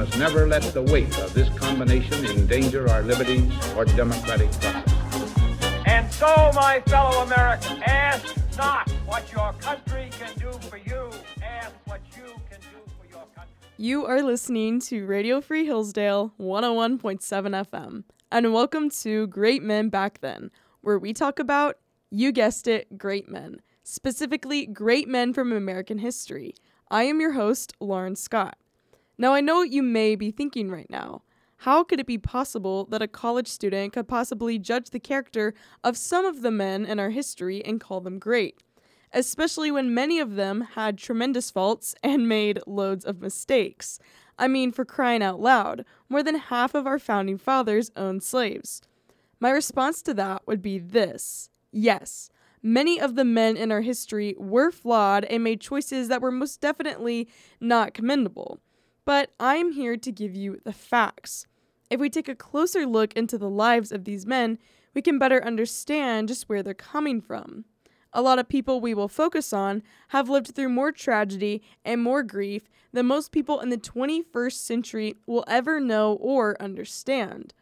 must 0.00 0.16
never 0.18 0.46
let 0.46 0.62
the 0.72 0.80
weight 0.80 1.18
of 1.18 1.34
this 1.34 1.46
combination 1.58 2.24
endanger 2.24 2.88
our 2.88 3.02
liberties 3.02 3.52
or 3.76 3.84
democratic 3.84 4.50
process. 4.52 5.34
And 5.84 6.10
so, 6.10 6.50
my 6.54 6.82
fellow 6.86 7.22
Americans, 7.24 7.82
ask 7.84 8.34
not 8.56 8.90
what 9.04 9.30
your 9.30 9.52
country 9.60 10.08
can 10.12 10.32
do 10.38 10.52
for 10.68 10.78
you, 10.78 11.10
ask 11.42 11.74
what 11.84 12.00
you 12.16 12.32
can 12.48 12.60
do 12.60 12.80
for 12.98 13.06
your 13.10 13.26
country. 13.34 13.54
You 13.76 14.06
are 14.06 14.22
listening 14.22 14.80
to 14.88 15.04
Radio 15.04 15.42
Free 15.42 15.66
Hillsdale 15.66 16.32
101.7 16.40 17.20
FM, 17.20 18.04
and 18.32 18.54
welcome 18.54 18.88
to 19.02 19.26
Great 19.26 19.62
Men 19.62 19.90
Back 19.90 20.22
Then, 20.22 20.50
where 20.80 20.98
we 20.98 21.12
talk 21.12 21.38
about, 21.38 21.76
you 22.10 22.32
guessed 22.32 22.66
it, 22.66 22.96
great 22.96 23.28
men, 23.28 23.60
specifically 23.84 24.64
great 24.64 25.08
men 25.08 25.34
from 25.34 25.52
American 25.52 25.98
history. 25.98 26.54
I 26.90 27.02
am 27.02 27.20
your 27.20 27.32
host, 27.32 27.74
Lauren 27.80 28.16
Scott. 28.16 28.56
Now, 29.20 29.34
I 29.34 29.42
know 29.42 29.56
what 29.56 29.70
you 29.70 29.82
may 29.82 30.16
be 30.16 30.30
thinking 30.30 30.70
right 30.70 30.88
now. 30.88 31.20
How 31.58 31.84
could 31.84 32.00
it 32.00 32.06
be 32.06 32.16
possible 32.16 32.86
that 32.86 33.02
a 33.02 33.06
college 33.06 33.48
student 33.48 33.92
could 33.92 34.08
possibly 34.08 34.58
judge 34.58 34.88
the 34.88 34.98
character 34.98 35.52
of 35.84 35.98
some 35.98 36.24
of 36.24 36.40
the 36.40 36.50
men 36.50 36.86
in 36.86 36.98
our 36.98 37.10
history 37.10 37.62
and 37.62 37.78
call 37.78 38.00
them 38.00 38.18
great? 38.18 38.62
Especially 39.12 39.70
when 39.70 39.92
many 39.92 40.20
of 40.20 40.36
them 40.36 40.62
had 40.62 40.96
tremendous 40.96 41.50
faults 41.50 41.94
and 42.02 42.30
made 42.30 42.60
loads 42.66 43.04
of 43.04 43.20
mistakes. 43.20 43.98
I 44.38 44.48
mean, 44.48 44.72
for 44.72 44.86
crying 44.86 45.22
out 45.22 45.38
loud, 45.38 45.84
more 46.08 46.22
than 46.22 46.36
half 46.36 46.74
of 46.74 46.86
our 46.86 46.98
founding 46.98 47.36
fathers 47.36 47.90
owned 47.96 48.22
slaves. 48.22 48.80
My 49.38 49.50
response 49.50 50.00
to 50.04 50.14
that 50.14 50.46
would 50.46 50.62
be 50.62 50.78
this 50.78 51.50
yes, 51.70 52.30
many 52.62 52.98
of 52.98 53.16
the 53.16 53.26
men 53.26 53.58
in 53.58 53.70
our 53.70 53.82
history 53.82 54.34
were 54.38 54.70
flawed 54.70 55.26
and 55.26 55.44
made 55.44 55.60
choices 55.60 56.08
that 56.08 56.22
were 56.22 56.32
most 56.32 56.62
definitely 56.62 57.28
not 57.60 57.92
commendable. 57.92 58.60
But 59.10 59.32
I'm 59.40 59.72
here 59.72 59.96
to 59.96 60.12
give 60.12 60.36
you 60.36 60.60
the 60.62 60.72
facts. 60.72 61.48
If 61.90 61.98
we 61.98 62.08
take 62.08 62.28
a 62.28 62.34
closer 62.36 62.86
look 62.86 63.12
into 63.14 63.38
the 63.38 63.50
lives 63.50 63.90
of 63.90 64.04
these 64.04 64.24
men, 64.24 64.56
we 64.94 65.02
can 65.02 65.18
better 65.18 65.44
understand 65.44 66.28
just 66.28 66.48
where 66.48 66.62
they're 66.62 66.74
coming 66.74 67.20
from. 67.20 67.64
A 68.12 68.22
lot 68.22 68.38
of 68.38 68.48
people 68.48 68.80
we 68.80 68.94
will 68.94 69.08
focus 69.08 69.52
on 69.52 69.82
have 70.10 70.28
lived 70.28 70.54
through 70.54 70.68
more 70.68 70.92
tragedy 70.92 71.60
and 71.84 72.00
more 72.00 72.22
grief 72.22 72.70
than 72.92 73.06
most 73.06 73.32
people 73.32 73.58
in 73.58 73.70
the 73.70 73.78
21st 73.78 74.52
century 74.52 75.16
will 75.26 75.42
ever 75.48 75.80
know 75.80 76.12
or 76.12 76.56
understand. 76.62 77.52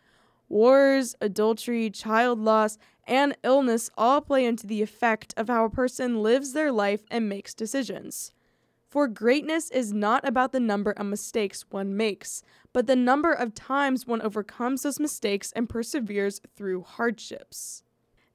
Wars, 0.51 1.17
adultery, 1.19 1.89
child 1.89 2.39
loss, 2.39 2.77
and 3.07 3.35
illness 3.43 3.89
all 3.97 4.21
play 4.21 4.45
into 4.45 4.67
the 4.67 4.83
effect 4.83 5.33
of 5.39 5.49
how 5.49 5.65
a 5.65 5.71
person 5.71 6.23
lives 6.23 6.53
their 6.53 6.71
life 6.71 7.05
and 7.11 7.27
makes 7.27 7.55
decisions. 7.55 8.33
For 8.89 9.07
greatness 9.07 9.71
is 9.71 9.93
not 9.93 10.27
about 10.27 10.53
the 10.53 10.61
number 10.61 10.93
of 10.93 11.05
mistakes 11.05 11.67
one 11.69 11.95
makes, 11.95 12.43
but 12.73 12.87
the 12.87 12.97
number 12.97 13.33
of 13.33 13.55
times 13.55 14.07
one 14.07 14.23
overcomes 14.23 14.83
those 14.83 14.99
mistakes 14.99 15.53
and 15.53 15.69
perseveres 15.69 16.41
through 16.57 16.85
hardships. 16.85 17.83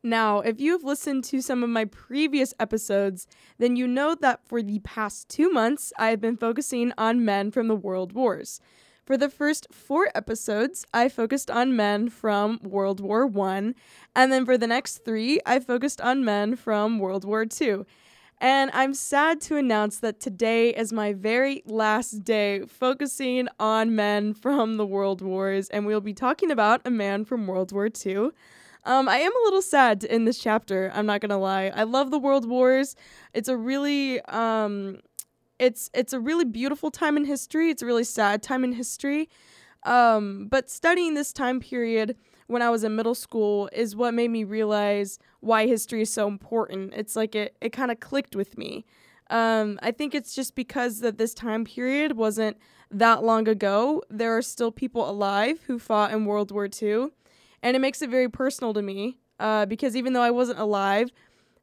Now, 0.03 0.41
if 0.41 0.59
you 0.59 0.73
have 0.73 0.83
listened 0.83 1.23
to 1.25 1.41
some 1.41 1.63
of 1.63 1.71
my 1.71 1.85
previous 1.85 2.53
episodes, 2.59 3.25
then 3.57 3.75
you 3.75 3.87
know 3.87 4.13
that 4.15 4.45
for 4.45 4.61
the 4.61 4.77
past 4.79 5.27
two 5.27 5.49
months, 5.49 5.91
I 5.97 6.09
have 6.09 6.21
been 6.21 6.37
focusing 6.37 6.93
on 6.99 7.25
men 7.25 7.49
from 7.49 7.67
the 7.67 7.75
World 7.75 8.13
Wars. 8.13 8.59
For 9.05 9.17
the 9.17 9.29
first 9.29 9.67
four 9.71 10.09
episodes, 10.13 10.85
I 10.93 11.09
focused 11.09 11.49
on 11.49 11.75
men 11.75 12.09
from 12.09 12.59
World 12.61 12.99
War 12.99 13.25
One, 13.25 13.73
and 14.15 14.31
then 14.31 14.45
for 14.45 14.57
the 14.57 14.67
next 14.67 14.99
three, 15.03 15.39
I 15.47 15.59
focused 15.59 15.99
on 15.99 16.23
men 16.23 16.55
from 16.55 16.99
World 16.99 17.25
War 17.25 17.45
Two. 17.45 17.85
And 18.43 18.71
I'm 18.73 18.93
sad 18.93 19.39
to 19.43 19.55
announce 19.55 19.99
that 19.99 20.19
today 20.19 20.71
is 20.71 20.91
my 20.91 21.13
very 21.13 21.63
last 21.65 22.25
day 22.25 22.65
focusing 22.67 23.47
on 23.57 23.95
men 23.95 24.33
from 24.33 24.75
the 24.75 24.85
World 24.85 25.21
Wars, 25.21 25.69
and 25.69 25.85
we'll 25.85 26.01
be 26.01 26.13
talking 26.13 26.51
about 26.51 26.81
a 26.83 26.89
man 26.89 27.23
from 27.23 27.47
World 27.47 27.71
War 27.71 27.87
II. 28.05 28.31
Um, 28.83 29.07
I 29.07 29.19
am 29.19 29.31
a 29.31 29.43
little 29.45 29.61
sad 29.61 30.01
to 30.01 30.11
end 30.11 30.27
this 30.27 30.39
chapter. 30.39 30.91
I'm 30.93 31.05
not 31.05 31.21
gonna 31.21 31.37
lie. 31.37 31.71
I 31.73 31.83
love 31.83 32.11
the 32.11 32.19
World 32.19 32.45
Wars. 32.45 32.97
It's 33.33 33.47
a 33.47 33.55
really, 33.55 34.19
um, 34.23 34.99
it's 35.57 35.89
it's 35.93 36.11
a 36.11 36.19
really 36.19 36.43
beautiful 36.43 36.91
time 36.91 37.15
in 37.15 37.23
history. 37.23 37.69
It's 37.69 37.81
a 37.81 37.85
really 37.85 38.03
sad 38.03 38.43
time 38.43 38.65
in 38.65 38.73
history. 38.73 39.29
Um, 39.83 40.47
but 40.51 40.69
studying 40.69 41.13
this 41.13 41.31
time 41.31 41.61
period 41.61 42.17
when 42.53 42.61
I 42.61 42.69
was 42.69 42.83
in 42.83 42.95
middle 42.95 43.15
school 43.15 43.69
is 43.73 43.95
what 43.95 44.13
made 44.13 44.29
me 44.29 44.43
realize 44.43 45.19
why 45.41 45.67
history 45.67 46.03
is 46.03 46.13
so 46.13 46.27
important. 46.27 46.93
It's 46.95 47.15
like 47.15 47.35
it, 47.35 47.57
it 47.59 47.69
kind 47.71 47.91
of 47.91 47.99
clicked 47.99 48.35
with 48.35 48.57
me. 48.57 48.85
Um, 49.29 49.79
I 49.81 49.91
think 49.91 50.13
it's 50.13 50.35
just 50.35 50.55
because 50.55 50.99
that 50.99 51.17
this 51.17 51.33
time 51.33 51.65
period 51.65 52.15
wasn't 52.15 52.57
that 52.91 53.23
long 53.23 53.47
ago. 53.47 54.03
There 54.09 54.37
are 54.37 54.41
still 54.41 54.71
people 54.71 55.09
alive 55.09 55.61
who 55.67 55.79
fought 55.79 56.11
in 56.11 56.25
World 56.25 56.51
War 56.51 56.69
II, 56.81 57.07
and 57.61 57.75
it 57.75 57.79
makes 57.79 58.01
it 58.01 58.09
very 58.09 58.29
personal 58.29 58.73
to 58.73 58.81
me 58.81 59.17
uh, 59.39 59.65
because 59.65 59.95
even 59.95 60.13
though 60.13 60.21
I 60.21 60.31
wasn't 60.31 60.59
alive, 60.59 61.09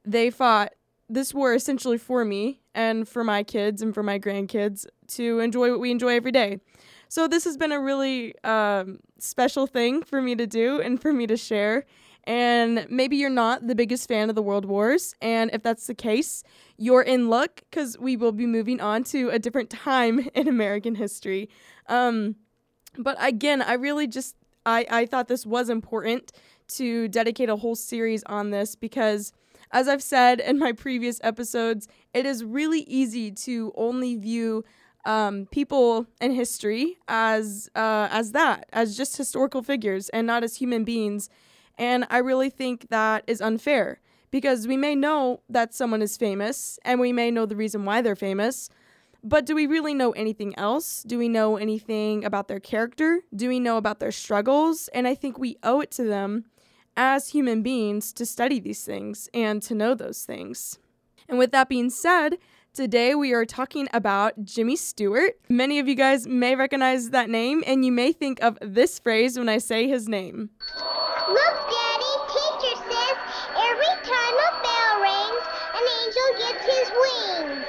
they 0.05 0.31
fought 0.31 0.73
this 1.09 1.35
war 1.35 1.55
essentially 1.55 1.99
for 1.99 2.25
me 2.25 2.61
and 2.75 3.09
for 3.09 3.25
my 3.25 3.43
kids 3.43 3.83
and 3.83 3.95
for 3.95 4.03
my 4.03 4.19
grandkids 4.19 4.87
to 5.09 5.41
enjoy 5.41 5.71
what 5.71 5.81
we 5.81 5.91
enjoy 5.91 6.15
every 6.15 6.33
day. 6.33 6.59
So 7.09 7.27
this 7.27 7.45
has 7.45 7.57
been 7.57 7.73
a 7.73 7.81
really 7.81 8.35
um, 8.45 9.01
special 9.23 9.67
thing 9.67 10.03
for 10.03 10.21
me 10.21 10.35
to 10.37 10.47
do 10.47 10.81
and 10.81 11.01
for 11.01 11.13
me 11.13 11.27
to 11.27 11.37
share. 11.37 11.85
And 12.25 12.87
maybe 12.91 13.17
you're 13.17 13.31
not 13.31 13.67
the 13.67 13.75
biggest 13.75 14.07
fan 14.07 14.29
of 14.29 14.35
the 14.35 14.43
World 14.43 14.65
Wars. 14.65 15.15
And 15.23 15.51
if 15.53 15.63
that's 15.63 15.87
the 15.87 15.95
case, 15.95 16.45
you're 16.77 17.03
in 17.03 17.29
luck 17.29 17.63
because 17.71 17.99
we 17.99 18.17
will 18.17 18.33
be 18.33 18.47
moving 18.47 18.81
on 18.81 19.05
to 19.05 19.31
a 19.31 19.39
different 19.39 19.71
time 19.89 20.29
in 20.35 20.49
American 20.49 20.95
history. 20.95 21.49
Um, 21.89 22.37
but 22.99 23.17
again, 23.21 23.63
I 23.63 23.75
really 23.75 24.07
just 24.07 24.37
I, 24.67 24.87
I 24.91 25.07
thought 25.07 25.29
this 25.29 25.47
was 25.47 25.71
important 25.71 26.33
to 26.69 27.09
dedicate 27.09 27.49
a 27.49 27.57
whole 27.57 27.75
series 27.75 28.23
on 28.25 28.51
this 28.51 28.75
because 28.75 29.33
as 29.73 29.89
I've 29.89 30.03
said 30.03 30.41
in 30.41 30.59
my 30.59 30.73
previous 30.73 31.21
episodes, 31.23 31.89
it 32.13 32.27
is 32.27 32.45
really 32.45 32.81
easy 32.81 33.31
to 33.31 33.73
only 33.77 34.17
view 34.17 34.65
um, 35.05 35.47
people 35.51 36.07
in 36.21 36.33
history 36.33 36.99
as 37.09 37.71
uh, 37.75 38.09
as 38.11 38.33
that, 38.33 38.69
as 38.73 38.97
just 38.97 39.17
historical 39.17 39.63
figures 39.63 40.09
and 40.11 40.27
not 40.27 40.45
as 40.45 40.57
human 40.57 40.85
beings. 40.85 41.29
And 41.79 42.07
I 42.11 42.19
really 42.19 42.51
think 42.51 42.89
that 42.91 43.25
is 43.27 43.41
unfair 43.41 44.01
because 44.31 44.69
we 44.69 44.77
may 44.77 44.95
know 44.95 45.41
that 45.49 45.75
someone 45.75 46.03
is 46.03 46.17
famous 46.17 46.79
and 46.85 47.01
we 47.01 47.13
may 47.13 47.31
know 47.31 47.47
the 47.47 47.57
reason 47.57 47.85
why 47.85 48.03
they're 48.03 48.17
famous, 48.17 48.69
but 49.23 49.45
do 49.47 49.55
we 49.55 49.67
really 49.67 49.95
know 49.95 50.13
anything 50.13 50.57
else? 50.59 51.03
Do 51.03 51.19
we 51.19 51.29
know 51.29 51.57
anything 51.57 52.25
about 52.25 52.49
their 52.49 52.61
character? 52.61 53.21
Do 53.35 53.49
we 53.49 53.61
know 53.61 53.77
about 53.77 53.99
their 53.99 54.13
struggles? 54.13 54.89
And 54.95 55.07
I 55.07 55.15
think 55.15 55.39
we 55.39 55.57
owe 55.63 55.81
it 55.81 55.91
to 55.93 56.05
them 56.05 56.45
as 56.97 57.31
human 57.31 57.63
beings 57.63 58.13
to 58.15 58.27
study 58.27 58.61
these 58.61 58.85
things 58.85 59.29
and 59.33 59.63
to 59.63 59.75
know 59.75 59.95
those 59.95 60.25
things. 60.25 60.79
And 61.29 61.39
with 61.39 61.53
that 61.53 61.69
being 61.69 61.91
said, 61.91 62.39
Today 62.73 63.17
we 63.17 63.33
are 63.33 63.45
talking 63.45 63.89
about 63.93 64.45
Jimmy 64.45 64.77
Stewart. 64.77 65.33
Many 65.49 65.81
of 65.81 65.89
you 65.89 65.97
guys 65.97 66.29
may 66.29 66.55
recognize 66.55 67.11
that 67.11 67.29
name, 67.29 67.65
and 67.67 67.85
you 67.85 67.91
may 67.91 68.13
think 68.13 68.41
of 68.45 68.57
this 68.61 69.01
phrase 69.01 69.37
when 69.37 69.49
I 69.49 69.59
say 69.59 69.89
his 69.89 70.09
name. 70.09 70.51
Look, 70.77 71.37
Daddy, 71.37 72.15
teacher 72.29 72.77
says 72.89 73.17
every 73.59 73.87
time 74.05 74.35
a 74.39 74.63
bell 74.63 75.01
rings, 75.03 75.47
an 75.75 75.85
angel 76.01 76.29
gets 76.39 76.65
his 76.65 76.91
wings. 77.01 77.67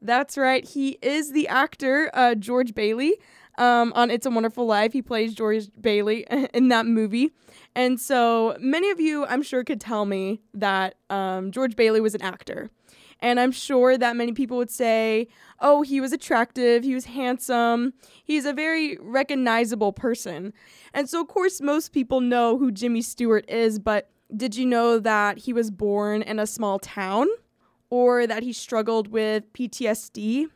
That's 0.00 0.38
right, 0.38 0.64
he 0.64 0.96
is 1.02 1.32
the 1.32 1.48
actor 1.48 2.08
uh, 2.14 2.36
George 2.36 2.72
Bailey. 2.72 3.14
Um, 3.58 3.92
on 3.96 4.12
It's 4.12 4.26
a 4.26 4.30
Wonderful 4.30 4.64
Life, 4.64 4.92
he 4.92 5.02
plays 5.02 5.34
George 5.34 5.64
Bailey 5.80 6.24
in 6.54 6.68
that 6.68 6.86
movie. 6.86 7.32
And 7.74 8.00
so 8.00 8.56
many 8.60 8.90
of 8.90 9.00
you, 9.00 9.26
I'm 9.26 9.42
sure, 9.42 9.64
could 9.64 9.80
tell 9.80 10.06
me 10.06 10.40
that 10.54 10.94
um, 11.10 11.50
George 11.50 11.74
Bailey 11.74 12.00
was 12.00 12.14
an 12.14 12.22
actor. 12.22 12.70
And 13.20 13.38
I'm 13.38 13.52
sure 13.52 13.98
that 13.98 14.16
many 14.16 14.32
people 14.32 14.56
would 14.56 14.70
say, 14.70 15.28
oh, 15.60 15.82
he 15.82 16.00
was 16.00 16.12
attractive, 16.12 16.84
he 16.84 16.94
was 16.94 17.04
handsome, 17.04 17.92
he's 18.24 18.46
a 18.46 18.52
very 18.52 18.96
recognizable 19.00 19.92
person. 19.92 20.52
And 20.94 21.08
so, 21.08 21.20
of 21.20 21.28
course, 21.28 21.60
most 21.60 21.92
people 21.92 22.20
know 22.20 22.56
who 22.56 22.72
Jimmy 22.72 23.02
Stewart 23.02 23.48
is, 23.48 23.78
but 23.78 24.10
did 24.34 24.56
you 24.56 24.64
know 24.64 24.98
that 24.98 25.38
he 25.38 25.52
was 25.52 25.70
born 25.70 26.22
in 26.22 26.38
a 26.38 26.46
small 26.46 26.78
town? 26.78 27.28
Or 27.92 28.24
that 28.24 28.44
he 28.44 28.52
struggled 28.52 29.08
with 29.08 29.52
PTSD? 29.52 30.46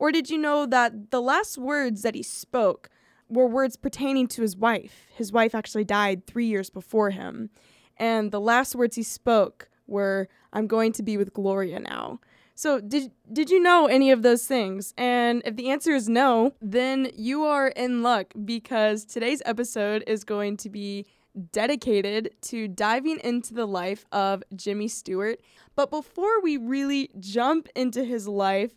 Or 0.00 0.10
did 0.10 0.30
you 0.30 0.36
know 0.36 0.66
that 0.66 1.12
the 1.12 1.22
last 1.22 1.56
words 1.56 2.02
that 2.02 2.16
he 2.16 2.24
spoke 2.24 2.90
were 3.28 3.46
words 3.46 3.76
pertaining 3.76 4.26
to 4.28 4.42
his 4.42 4.56
wife? 4.56 5.06
His 5.14 5.30
wife 5.30 5.54
actually 5.54 5.84
died 5.84 6.26
three 6.26 6.46
years 6.46 6.70
before 6.70 7.10
him. 7.10 7.50
And 7.96 8.32
the 8.32 8.40
last 8.40 8.74
words 8.74 8.96
he 8.96 9.04
spoke 9.04 9.68
were, 9.86 10.28
I'm 10.52 10.66
going 10.66 10.92
to 10.92 11.02
be 11.02 11.16
with 11.16 11.32
Gloria 11.32 11.80
now. 11.80 12.20
So 12.54 12.80
did 12.80 13.10
did 13.32 13.50
you 13.50 13.60
know 13.60 13.86
any 13.86 14.10
of 14.10 14.22
those 14.22 14.46
things? 14.46 14.92
And 14.96 15.42
if 15.44 15.56
the 15.56 15.70
answer 15.70 15.92
is 15.92 16.08
no, 16.08 16.54
then 16.60 17.10
you 17.16 17.44
are 17.44 17.68
in 17.68 18.02
luck 18.02 18.34
because 18.44 19.04
today's 19.04 19.42
episode 19.46 20.04
is 20.06 20.22
going 20.22 20.58
to 20.58 20.70
be 20.70 21.06
dedicated 21.50 22.30
to 22.42 22.68
diving 22.68 23.18
into 23.24 23.54
the 23.54 23.66
life 23.66 24.04
of 24.12 24.42
Jimmy 24.54 24.88
Stewart. 24.88 25.40
But 25.74 25.90
before 25.90 26.42
we 26.42 26.58
really 26.58 27.10
jump 27.18 27.68
into 27.74 28.04
his 28.04 28.28
life 28.28 28.72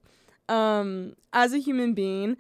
um, 0.48 1.16
as 1.34 1.54
a 1.54 1.57
human 1.57 1.94
being, 1.94 2.38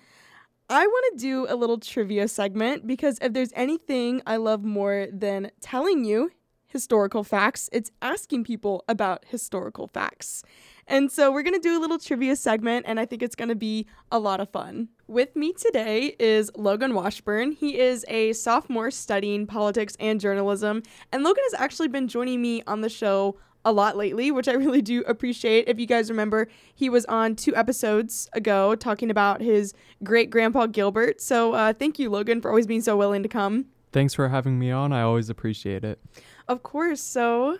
I 0.69 0.87
want 0.87 1.13
to 1.13 1.21
do 1.21 1.45
a 1.49 1.55
little 1.55 1.77
trivia 1.77 2.27
segment 2.27 2.87
because 2.87 3.19
if 3.21 3.33
there's 3.33 3.51
anything 3.55 4.21
I 4.25 4.37
love 4.37 4.63
more 4.63 5.07
than 5.11 5.51
telling 5.61 6.05
you 6.05 6.31
historical 6.75 7.23
facts, 7.23 7.69
it's 7.71 7.89
asking 8.01 8.43
people 8.43 8.83
about 8.89 9.23
historical 9.29 9.87
facts. 9.87 10.43
And 10.87 11.09
so 11.09 11.31
we're 11.31 11.41
going 11.41 11.53
to 11.53 11.59
do 11.61 11.79
a 11.79 11.79
little 11.79 11.97
trivia 11.97 12.35
segment, 12.35 12.85
and 12.85 12.99
I 12.99 13.05
think 13.05 13.23
it's 13.23 13.33
going 13.33 13.47
to 13.47 13.55
be 13.55 13.87
a 14.11 14.19
lot 14.19 14.41
of 14.41 14.49
fun. 14.49 14.89
With 15.07 15.33
me 15.37 15.53
today 15.53 16.17
is 16.19 16.51
Logan 16.53 16.93
Washburn. 16.93 17.53
He 17.53 17.79
is 17.79 18.03
a 18.09 18.33
sophomore 18.33 18.91
studying 18.91 19.47
politics 19.47 19.95
and 20.01 20.19
journalism, 20.19 20.83
and 21.13 21.23
Logan 21.23 21.45
has 21.49 21.61
actually 21.61 21.87
been 21.87 22.09
joining 22.09 22.41
me 22.41 22.61
on 22.67 22.81
the 22.81 22.89
show 22.89 23.37
a 23.63 23.71
lot 23.71 23.95
lately, 23.95 24.31
which 24.31 24.49
I 24.49 24.53
really 24.53 24.81
do 24.81 25.01
appreciate. 25.07 25.69
If 25.69 25.79
you 25.79 25.85
guys 25.85 26.09
remember, 26.09 26.49
he 26.75 26.89
was 26.89 27.05
on 27.05 27.37
two 27.37 27.55
episodes 27.55 28.27
ago 28.33 28.75
talking 28.75 29.09
about 29.09 29.39
his 29.39 29.73
great 30.03 30.29
grandpa 30.29 30.65
Gilbert. 30.65 31.21
So 31.21 31.53
uh, 31.53 31.71
thank 31.71 31.97
you, 31.99 32.09
Logan, 32.09 32.41
for 32.41 32.49
always 32.49 32.67
being 32.67 32.81
so 32.81 32.97
willing 32.97 33.23
to 33.23 33.29
come. 33.29 33.67
Thanks 33.95 34.13
for 34.13 34.27
having 34.27 34.59
me 34.59 34.71
on. 34.71 34.91
I 34.91 35.03
always 35.03 35.29
appreciate 35.29 35.85
it. 35.85 36.01
Of 36.47 36.63
course. 36.63 37.01
So 37.01 37.57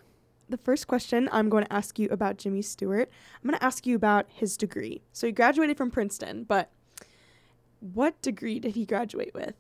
the 0.50 0.58
first 0.58 0.88
question 0.88 1.28
I'm 1.32 1.50
going 1.50 1.64
to 1.66 1.74
ask 1.74 1.98
you 1.98 2.08
about 2.10 2.38
Jimmy 2.38 2.62
Stewart. 2.62 3.10
I'm 3.44 3.50
going 3.50 3.58
to 3.60 3.64
ask 3.66 3.86
you 3.88 3.96
about 3.96 4.26
his 4.30 4.58
degree. 4.58 5.02
So 5.12 5.28
he 5.28 5.34
graduated 5.34 5.78
from 5.78 5.90
Princeton, 5.92 6.44
but 6.44 6.70
what 7.80 8.22
degree 8.22 8.60
did 8.60 8.76
he 8.76 8.86
graduate 8.86 9.34
with? 9.34 9.56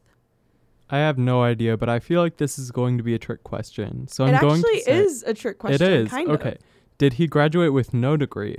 I 0.90 0.98
have 1.00 1.18
no 1.18 1.42
idea, 1.42 1.78
but 1.78 1.90
I 1.90 2.00
feel 2.00 2.22
like 2.22 2.38
this 2.38 2.60
is 2.60 2.70
going 2.70 2.98
to 2.98 3.04
be 3.04 3.16
a 3.16 3.20
trick 3.20 3.44
question. 3.44 4.08
So 4.08 4.26
it 4.26 4.34
I'm 4.36 4.42
going 4.42 4.60
actually 4.60 4.80
to 4.80 4.84
say 4.86 4.98
is 5.00 5.24
a 5.24 5.34
trick 5.34 5.58
question. 5.58 5.82
it 5.82 5.92
is. 5.94 6.10
Kind 6.10 6.30
of. 6.30 6.40
okay. 6.40 6.58
Did 7.00 7.14
he 7.14 7.26
graduate 7.28 7.74
with 7.74 7.94
no 7.94 8.16
degree? 8.16 8.58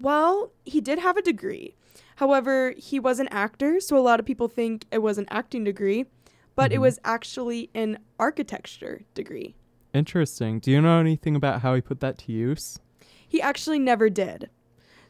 Well, 0.00 0.52
he 0.64 0.80
did 0.80 1.00
have 1.00 1.16
a 1.16 1.22
degree. 1.22 1.74
However, 2.16 2.74
he 2.76 3.00
was 3.00 3.18
an 3.18 3.28
actor, 3.28 3.80
so 3.80 3.96
a 3.98 4.00
lot 4.00 4.20
of 4.20 4.26
people 4.26 4.46
think 4.48 4.84
it 4.92 4.98
was 4.98 5.18
an 5.18 5.26
acting 5.30 5.64
degree, 5.64 6.06
but 6.54 6.72
it 6.72 6.76
Mhm. 6.76 6.82
was 6.82 7.00
actually 7.04 7.70
an 7.74 7.98
architecture 8.18 9.02
degree. 9.14 9.56
Interesting. 9.98 10.60
Do 10.60 10.70
you 10.70 10.80
know 10.80 11.00
anything 11.00 11.34
about 11.34 11.60
how 11.62 11.74
he 11.74 11.80
put 11.80 11.98
that 12.00 12.18
to 12.18 12.32
use? 12.32 12.78
He 13.26 13.42
actually 13.42 13.80
never 13.80 14.08
did. 14.08 14.48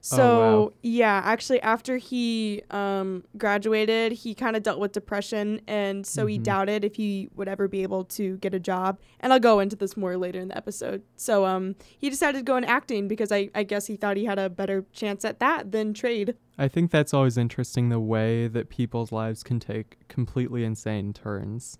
So 0.01 0.23
Oh, 0.23 0.39
wow. 0.39 0.73
yeah, 0.81 1.21
actually 1.25 1.61
after 1.61 1.99
he 1.99 2.63
um, 2.71 3.25
graduated, 3.37 4.13
he 4.13 4.33
kind 4.35 4.57
of 4.57 4.63
dealt 4.63 4.79
with 4.79 4.93
depression, 4.93 5.61
and 5.67 6.07
so 6.07 6.25
he 6.25 6.39
Mhm. 6.39 6.45
doubted 6.45 6.85
if 6.85 6.95
he 6.95 7.29
would 7.37 7.49
ever 7.49 7.69
be 7.69 7.83
able 7.83 8.05
to 8.05 8.37
get 8.39 8.55
a 8.55 8.61
job. 8.61 8.99
And 9.21 9.33
I'll 9.33 9.41
go 9.41 9.59
into 9.61 9.77
this 9.77 9.97
more 9.97 10.17
later 10.17 10.39
in 10.41 10.49
the 10.49 10.57
episode. 10.57 11.03
So 11.17 11.45
um, 11.45 11.75
he 11.99 12.09
decided 12.09 12.39
to 12.39 12.45
go 12.45 12.57
in 12.57 12.65
acting 12.65 13.09
because 13.09 13.31
I, 13.33 13.51
I 13.55 13.65
guess 13.65 13.87
he 13.89 13.97
thought 13.97 14.17
he 14.17 14.25
had 14.25 14.39
a 14.39 14.49
better 14.49 14.87
chance 14.93 15.25
at 15.25 15.39
that 15.41 15.73
than 15.73 15.93
trade. 15.93 16.35
I 16.57 16.69
think 16.69 16.91
that's 16.91 17.13
always 17.13 17.37
interesting 17.37 17.89
the 17.91 18.01
way 18.01 18.47
that 18.49 18.71
people's 18.71 19.13
lives 19.13 19.43
can 19.43 19.59
take 19.61 20.09
completely 20.09 20.65
insane 20.65 21.13
turns. 21.13 21.77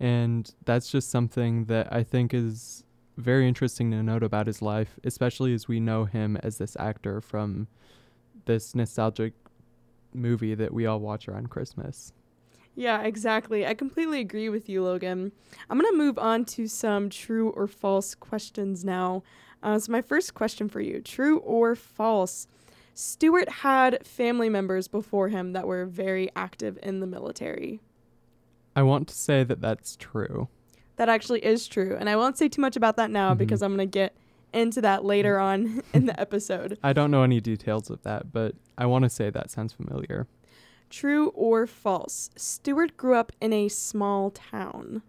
And 0.00 0.52
that's 0.64 0.90
just 0.90 1.10
something 1.10 1.66
that 1.66 1.92
I 1.92 2.02
think 2.02 2.32
is 2.32 2.84
very 3.18 3.46
interesting 3.46 3.90
to 3.90 4.02
note 4.02 4.22
about 4.22 4.46
his 4.46 4.62
life, 4.62 4.98
especially 5.04 5.52
as 5.52 5.68
we 5.68 5.78
know 5.78 6.06
him 6.06 6.38
as 6.38 6.58
this 6.58 6.76
actor 6.80 7.20
from 7.20 7.68
this 8.46 8.74
nostalgic 8.74 9.34
movie 10.14 10.54
that 10.54 10.72
we 10.72 10.86
all 10.86 10.98
watch 11.00 11.28
around 11.28 11.50
Christmas. 11.50 12.12
Yeah, 12.74 13.02
exactly. 13.02 13.66
I 13.66 13.74
completely 13.74 14.20
agree 14.20 14.48
with 14.48 14.68
you, 14.68 14.82
Logan. 14.82 15.32
I'm 15.68 15.78
going 15.78 15.92
to 15.92 15.98
move 15.98 16.18
on 16.18 16.44
to 16.46 16.66
some 16.66 17.10
true 17.10 17.50
or 17.50 17.66
false 17.66 18.14
questions 18.14 18.84
now. 18.84 19.22
Uh, 19.62 19.78
so, 19.78 19.92
my 19.92 20.00
first 20.00 20.32
question 20.32 20.68
for 20.68 20.80
you 20.80 21.02
true 21.02 21.38
or 21.38 21.74
false? 21.74 22.46
Stewart 22.94 23.48
had 23.48 24.04
family 24.06 24.48
members 24.48 24.88
before 24.88 25.28
him 25.28 25.52
that 25.52 25.66
were 25.66 25.84
very 25.84 26.30
active 26.34 26.78
in 26.82 27.00
the 27.00 27.06
military. 27.06 27.80
I 28.76 28.82
want 28.82 29.08
to 29.08 29.14
say 29.14 29.44
that 29.44 29.60
that's 29.60 29.96
true. 29.96 30.48
That 30.96 31.08
actually 31.08 31.44
is 31.44 31.66
true. 31.66 31.96
And 31.98 32.08
I 32.08 32.16
won't 32.16 32.36
say 32.38 32.48
too 32.48 32.60
much 32.60 32.76
about 32.76 32.96
that 32.96 33.10
now 33.10 33.34
Mhm. 33.34 33.38
because 33.38 33.62
I'm 33.62 33.74
going 33.76 33.88
to 33.88 33.92
get 33.92 34.14
into 34.52 34.80
that 34.82 35.04
later 35.04 35.38
on 35.38 35.82
in 35.94 36.06
the 36.06 36.18
episode. 36.20 36.78
I 36.82 36.92
don't 36.92 37.10
know 37.10 37.22
any 37.22 37.40
details 37.40 37.90
of 37.90 38.02
that, 38.02 38.32
but 38.32 38.54
I 38.76 38.86
want 38.86 39.04
to 39.04 39.08
say 39.10 39.30
that 39.30 39.50
sounds 39.50 39.72
familiar. 39.72 40.26
True 40.90 41.28
or 41.28 41.66
false? 41.66 42.30
Stewart 42.36 42.96
grew 42.96 43.14
up 43.14 43.32
in 43.40 43.52
a 43.52 43.68
small 43.68 44.30
town. 44.30 45.02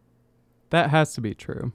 That 0.69 0.89
has 0.91 1.13
to 1.15 1.21
be 1.21 1.33
true. 1.33 1.71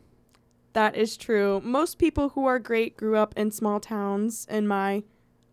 That 0.74 0.94
is 0.96 1.16
true. 1.16 1.60
Most 1.64 1.98
people 1.98 2.30
who 2.30 2.46
are 2.46 2.58
great 2.58 2.96
grew 2.96 3.16
up 3.16 3.34
in 3.36 3.50
small 3.50 3.80
towns, 3.80 4.46
in 4.48 4.66
my 4.68 5.02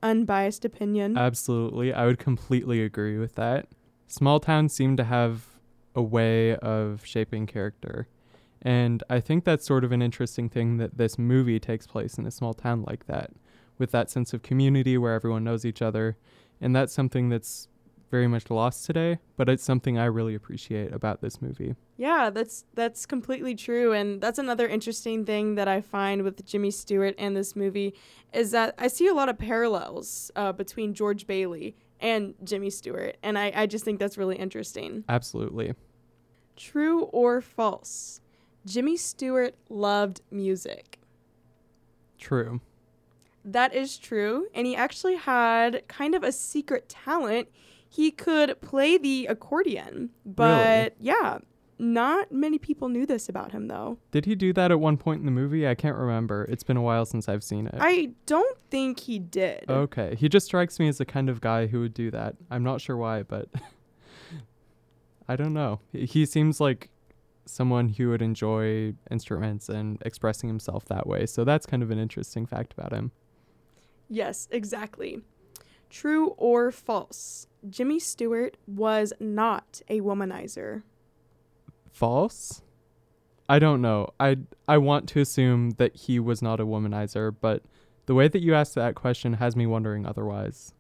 unbiased 0.04 0.66
opinion. 0.66 1.18
Absolutely. 1.18 1.94
I 1.94 2.06
would 2.06 2.20
completely 2.20 2.82
agree 2.84 3.18
with 3.18 3.36
that. 3.36 3.68
Small 4.08 4.40
towns 4.40 4.74
seem 4.74 4.98
to 4.98 5.04
have 5.06 5.48
a 5.96 6.02
way 6.02 6.56
of 6.58 7.02
shaping 7.06 7.46
character. 7.46 8.08
And 8.62 9.04
I 9.10 9.20
think 9.20 9.44
that's 9.44 9.66
sort 9.66 9.84
of 9.84 9.92
an 9.92 10.02
interesting 10.02 10.50
thing 10.50 10.78
that 10.78 10.98
this 10.98 11.20
movie 11.20 11.60
takes 11.60 11.86
place 11.86 12.18
in 12.18 12.26
a 12.26 12.32
small 12.32 12.54
town 12.54 12.84
like 12.88 13.08
that, 13.08 13.32
with 13.78 13.92
that 13.92 14.10
sense 14.10 14.34
of 14.34 14.42
community 14.42 14.98
where 14.98 15.14
everyone 15.14 15.44
knows 15.44 15.66
each 15.66 15.82
other. 15.82 16.18
And 16.62 16.76
that's 16.76 16.94
something 16.94 17.30
that's 17.30 17.68
very 18.14 18.28
much 18.28 18.52
lost 18.52 18.86
today, 18.86 19.18
but 19.38 19.50
it's 19.50 19.64
something 19.64 19.98
I 19.98 20.06
really 20.06 20.36
appreciate 20.36 20.94
about 20.94 21.22
this 21.22 21.42
movie. 21.42 21.76
yeah, 21.98 22.30
that's 22.30 22.64
that's 22.76 23.08
completely 23.08 23.56
true, 23.56 23.92
and 23.92 24.22
that's 24.22 24.38
another 24.38 24.68
interesting 24.68 25.26
thing 25.26 25.56
that 25.56 25.68
I 25.68 25.82
find 25.82 26.22
with 26.22 26.46
Jimmy 26.46 26.70
Stewart 26.70 27.16
and 27.18 27.36
this 27.36 27.56
movie 27.56 27.96
is 28.32 28.52
that 28.52 28.76
I 28.78 28.88
see 28.88 29.08
a 29.08 29.16
lot 29.16 29.30
of 29.30 29.40
parallels 29.40 30.30
uh, 30.36 30.52
between 30.52 30.94
George 30.94 31.26
Bailey 31.26 31.76
and 32.04 32.36
Jimmy 32.44 32.70
Stewart, 32.70 33.18
and 33.24 33.40
I, 33.40 33.52
I 33.56 33.66
just 33.66 33.86
think 33.86 33.98
that's 33.98 34.18
really 34.18 34.36
interesting. 34.36 35.06
Absolutely. 35.10 35.74
True 36.56 37.04
or 37.04 37.42
false? 37.42 38.22
Jimmy 38.66 38.98
Stewart 38.98 39.56
loved 39.70 40.22
music. 40.30 41.00
True. 42.20 42.62
That 43.44 43.74
is 43.74 43.98
true. 43.98 44.48
And 44.54 44.68
he 44.68 44.76
actually 44.76 45.16
had 45.16 45.88
kind 45.88 46.14
of 46.14 46.24
a 46.24 46.32
secret 46.32 46.88
talent. 46.88 47.50
He 47.90 48.12
could 48.12 48.62
play 48.62 48.98
the 48.98 49.26
accordion. 49.26 50.12
But 50.26 50.96
yeah, 51.00 51.40
not 51.80 52.32
many 52.32 52.58
people 52.58 52.90
knew 52.90 53.06
this 53.06 53.28
about 53.30 53.52
him, 53.52 53.68
though. 53.68 53.98
Did 54.12 54.26
he 54.26 54.36
do 54.36 54.54
that 54.54 54.72
at 54.72 54.80
one 54.80 54.98
point 54.98 55.20
in 55.20 55.26
the 55.26 55.32
movie? 55.32 55.68
I 55.68 55.76
can't 55.76 55.98
remember. 55.98 56.46
It's 56.46 56.64
been 56.64 56.78
a 56.78 56.82
while 56.82 57.06
since 57.06 57.28
I've 57.28 57.44
seen 57.44 57.68
it. 57.68 57.76
I 57.80 58.12
don't 58.26 58.58
think 58.70 59.02
he 59.02 59.20
did. 59.20 59.66
Okay. 59.70 60.16
He 60.16 60.30
just 60.30 60.46
strikes 60.46 60.80
me 60.80 60.88
as 60.88 60.98
the 60.98 61.06
kind 61.06 61.30
of 61.30 61.42
guy 61.42 61.68
who 61.68 61.80
would 61.82 61.94
do 61.94 62.12
that. 62.12 62.36
I'm 62.52 62.64
not 62.64 62.82
sure 62.82 62.98
why, 62.98 63.24
but 63.24 63.50
I 65.28 65.36
don't 65.36 65.54
know. 65.54 65.80
He- 65.92 66.26
seems 66.26 66.60
like 66.60 66.90
someone 67.46 67.90
who 67.90 68.10
would 68.10 68.22
enjoy 68.22 68.94
instruments 69.12 69.68
and 69.70 70.02
expressing 70.06 70.48
himself 70.50 70.86
that 70.86 71.06
way. 71.08 71.26
So 71.26 71.44
that's 71.44 71.66
kind 71.66 71.84
of 71.84 71.92
an 71.92 72.00
interesting 72.00 72.46
fact 72.46 72.74
about 72.74 72.94
him. 72.94 73.12
Yes, 74.10 74.48
exactly. 74.52 75.22
True 75.90 76.30
or 76.38 76.72
false? 76.72 77.48
Jimmy 77.70 78.00
Stewart 78.00 78.58
was 78.68 79.14
not 79.20 79.82
a 79.90 80.02
womanizer. 80.02 80.84
False? 81.94 82.64
I 83.48 83.60
don't 83.60 83.82
know. 83.82 84.10
I 84.20 84.38
I 84.68 84.80
want 84.80 85.08
to 85.10 85.22
assume 85.22 85.72
that 85.78 85.96
he 85.96 86.20
was 86.20 86.42
not 86.42 86.60
a 86.60 86.66
womanizer, 86.66 87.34
but 87.40 87.64
the 88.08 88.16
way 88.16 88.28
that 88.28 88.42
you 88.42 88.56
asked 88.56 88.76
that 88.76 88.96
question 88.96 89.34
has 89.34 89.56
me 89.56 89.68
wondering 89.68 90.06
otherwise. 90.06 90.74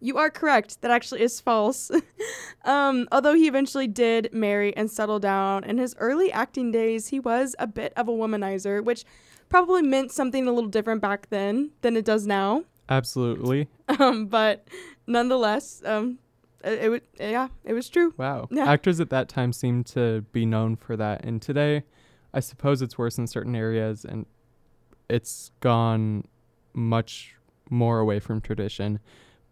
You 0.00 0.16
are 0.16 0.30
correct. 0.30 0.80
That 0.80 0.90
actually 0.90 1.20
is 1.20 1.40
false. 1.40 1.90
um, 2.64 3.06
although 3.12 3.34
he 3.34 3.46
eventually 3.46 3.86
did 3.86 4.32
marry 4.32 4.74
and 4.76 4.90
settle 4.90 5.20
down, 5.20 5.62
in 5.62 5.78
his 5.78 5.94
early 5.98 6.32
acting 6.32 6.72
days, 6.72 7.08
he 7.08 7.20
was 7.20 7.54
a 7.58 7.66
bit 7.66 7.92
of 7.96 8.08
a 8.08 8.12
womanizer, 8.12 8.82
which 8.82 9.04
probably 9.48 9.82
meant 9.82 10.10
something 10.10 10.48
a 10.48 10.52
little 10.52 10.70
different 10.70 11.02
back 11.02 11.28
then 11.28 11.70
than 11.82 11.96
it 11.96 12.04
does 12.04 12.26
now. 12.26 12.64
Absolutely. 12.88 13.68
Um, 13.98 14.26
but 14.26 14.68
nonetheless, 15.08 15.82
um, 15.84 16.20
it, 16.64 16.84
it 16.84 16.88
would 16.88 17.02
uh, 17.20 17.24
yeah, 17.24 17.48
it 17.64 17.72
was 17.72 17.88
true. 17.88 18.14
Wow. 18.16 18.48
Yeah. 18.50 18.70
Actors 18.70 19.00
at 19.00 19.10
that 19.10 19.28
time 19.28 19.52
seemed 19.52 19.86
to 19.86 20.22
be 20.32 20.46
known 20.46 20.76
for 20.76 20.96
that. 20.96 21.24
And 21.24 21.40
today, 21.40 21.84
I 22.32 22.40
suppose 22.40 22.82
it's 22.82 22.98
worse 22.98 23.18
in 23.18 23.26
certain 23.26 23.56
areas 23.56 24.04
and 24.04 24.26
it's 25.08 25.50
gone 25.60 26.24
much 26.72 27.34
more 27.68 27.98
away 27.98 28.20
from 28.20 28.40
tradition. 28.40 29.00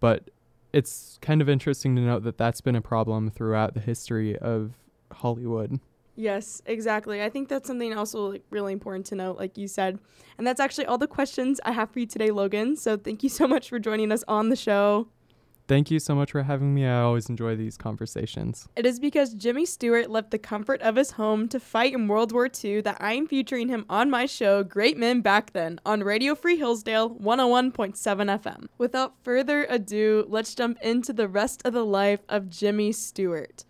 But 0.00 0.30
it's 0.72 1.18
kind 1.22 1.40
of 1.40 1.48
interesting 1.48 1.96
to 1.96 2.02
note 2.02 2.22
that 2.24 2.38
that's 2.38 2.60
been 2.60 2.76
a 2.76 2.80
problem 2.80 3.30
throughout 3.30 3.74
the 3.74 3.80
history 3.80 4.36
of 4.38 4.74
Hollywood. 5.12 5.80
Yes, 6.14 6.60
exactly. 6.66 7.22
I 7.22 7.30
think 7.30 7.48
that's 7.48 7.66
something 7.66 7.96
also 7.96 8.32
like 8.32 8.42
really 8.50 8.72
important 8.72 9.06
to 9.06 9.14
note, 9.14 9.38
like 9.38 9.56
you 9.56 9.68
said. 9.68 10.00
And 10.36 10.46
that's 10.46 10.60
actually 10.60 10.86
all 10.86 10.98
the 10.98 11.06
questions 11.06 11.60
I 11.64 11.70
have 11.72 11.90
for 11.90 12.00
you 12.00 12.06
today, 12.06 12.32
Logan. 12.32 12.76
So 12.76 12.96
thank 12.96 13.22
you 13.22 13.28
so 13.28 13.46
much 13.46 13.68
for 13.68 13.78
joining 13.78 14.10
us 14.10 14.24
on 14.26 14.48
the 14.48 14.56
show. 14.56 15.08
Thank 15.68 15.90
you 15.90 15.98
so 15.98 16.14
much 16.14 16.32
for 16.32 16.42
having 16.44 16.72
me. 16.74 16.86
I 16.86 17.02
always 17.02 17.28
enjoy 17.28 17.54
these 17.54 17.76
conversations. 17.76 18.70
It 18.74 18.86
is 18.86 18.98
because 18.98 19.34
Jimmy 19.34 19.66
Stewart 19.66 20.08
left 20.08 20.30
the 20.30 20.38
comfort 20.38 20.80
of 20.80 20.96
his 20.96 21.12
home 21.12 21.46
to 21.48 21.60
fight 21.60 21.92
in 21.92 22.08
World 22.08 22.32
War 22.32 22.48
II 22.48 22.80
that 22.80 22.96
I 23.00 23.12
am 23.12 23.26
featuring 23.26 23.68
him 23.68 23.84
on 23.90 24.08
my 24.08 24.24
show, 24.24 24.62
Great 24.64 24.96
Men 24.96 25.20
Back 25.20 25.52
Then, 25.52 25.78
on 25.84 26.02
Radio 26.02 26.34
Free 26.34 26.56
Hillsdale 26.56 27.10
101.7 27.10 27.94
FM. 27.94 28.68
Without 28.78 29.22
further 29.22 29.66
ado, 29.68 30.24
let's 30.26 30.54
jump 30.54 30.80
into 30.80 31.12
the 31.12 31.28
rest 31.28 31.60
of 31.66 31.74
the 31.74 31.84
life 31.84 32.20
of 32.30 32.48
Jimmy 32.48 32.90
Stewart. 32.90 33.66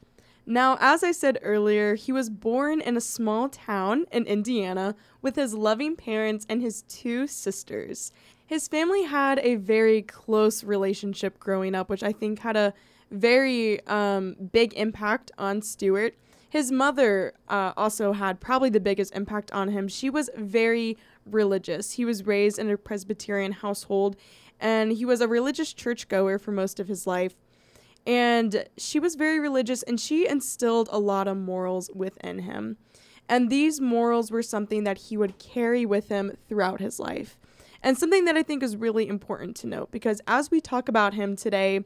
Now, 0.51 0.79
as 0.81 1.05
I 1.05 1.13
said 1.13 1.39
earlier, 1.43 1.95
he 1.95 2.11
was 2.11 2.31
born 2.31 2.81
in 2.81 2.97
a 2.97 3.03
small 3.03 3.51
town 3.51 4.07
in 4.11 4.25
Indiana 4.25 4.95
with 5.21 5.37
his 5.37 5.53
loving 5.53 5.95
parents 5.95 6.47
and 6.49 6.63
his 6.63 6.83
two 6.83 7.27
sisters. 7.27 8.13
His 8.49 8.67
family 8.67 9.03
had 9.03 9.39
a 9.41 9.57
very 9.57 10.01
close 10.01 10.65
relationship 10.65 11.39
growing 11.39 11.75
up, 11.75 11.91
which 11.91 12.03
I 12.03 12.13
think 12.13 12.39
had 12.39 12.57
a 12.57 12.73
very 13.11 13.87
um, 13.87 14.37
big 14.53 14.73
impact 14.73 15.31
on 15.37 15.61
Stewart. 15.61 16.15
His 16.49 16.73
mother 16.73 17.35
uh, 17.51 17.75
also 17.77 18.13
had 18.13 18.41
probably 18.41 18.71
the 18.71 18.81
biggest 18.81 19.15
impact 19.15 19.53
on 19.53 19.69
him. 19.69 19.87
She 19.87 20.09
was 20.09 20.31
very 20.35 20.97
religious. 21.27 21.93
He 21.93 22.07
was 22.07 22.25
raised 22.25 22.59
in 22.59 22.71
a 22.71 22.79
Presbyterian 22.79 23.53
household, 23.53 24.17
and 24.59 24.93
he 24.93 25.05
was 25.05 25.21
a 25.21 25.29
religious 25.29 25.75
churchgoer 25.75 26.39
for 26.39 26.51
most 26.51 26.81
of 26.81 26.89
his 26.89 27.07
life. 27.07 27.35
And 28.07 28.65
she 28.79 28.99
was 28.99 29.15
very 29.15 29.39
religious, 29.39 29.83
and 29.83 30.01
she 30.01 30.27
instilled 30.27 30.89
a 30.91 30.99
lot 30.99 31.29
of 31.29 31.37
morals 31.37 31.91
within 31.95 32.39
him. 32.39 32.79
And 33.29 33.51
these 33.51 33.79
morals 33.79 34.31
were 34.31 34.43
something 34.43 34.85
that 34.85 34.97
he 34.97 35.19
would 35.19 35.39
carry 35.39 35.85
with 35.85 36.09
him 36.09 36.33
throughout 36.49 36.81
his 36.81 36.99
life. 36.99 37.37
And 37.83 37.97
something 37.97 38.25
that 38.25 38.37
I 38.37 38.43
think 38.43 38.63
is 38.63 38.77
really 38.77 39.09
important 39.09 39.57
to 39.59 39.67
note 39.67 39.91
because 39.91 40.21
as 40.27 40.51
we 40.51 40.61
talk 40.61 40.89
about 40.89 41.15
him 41.15 41.37
today, 41.37 41.85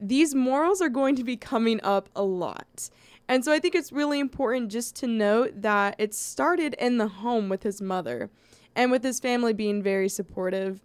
these 0.00 0.34
morals 0.34 0.82
are 0.82 0.88
going 0.88 1.16
to 1.16 1.24
be 1.24 1.36
coming 1.36 1.80
up 1.82 2.08
a 2.14 2.22
lot. 2.22 2.90
And 3.28 3.44
so 3.44 3.52
I 3.52 3.58
think 3.58 3.74
it's 3.74 3.92
really 3.92 4.20
important 4.20 4.70
just 4.70 4.96
to 4.96 5.06
note 5.06 5.62
that 5.62 5.96
it 5.98 6.14
started 6.14 6.74
in 6.74 6.98
the 6.98 7.08
home 7.08 7.48
with 7.48 7.62
his 7.62 7.80
mother 7.80 8.30
and 8.76 8.90
with 8.90 9.02
his 9.02 9.18
family 9.20 9.52
being 9.52 9.82
very 9.82 10.08
supportive. 10.08 10.80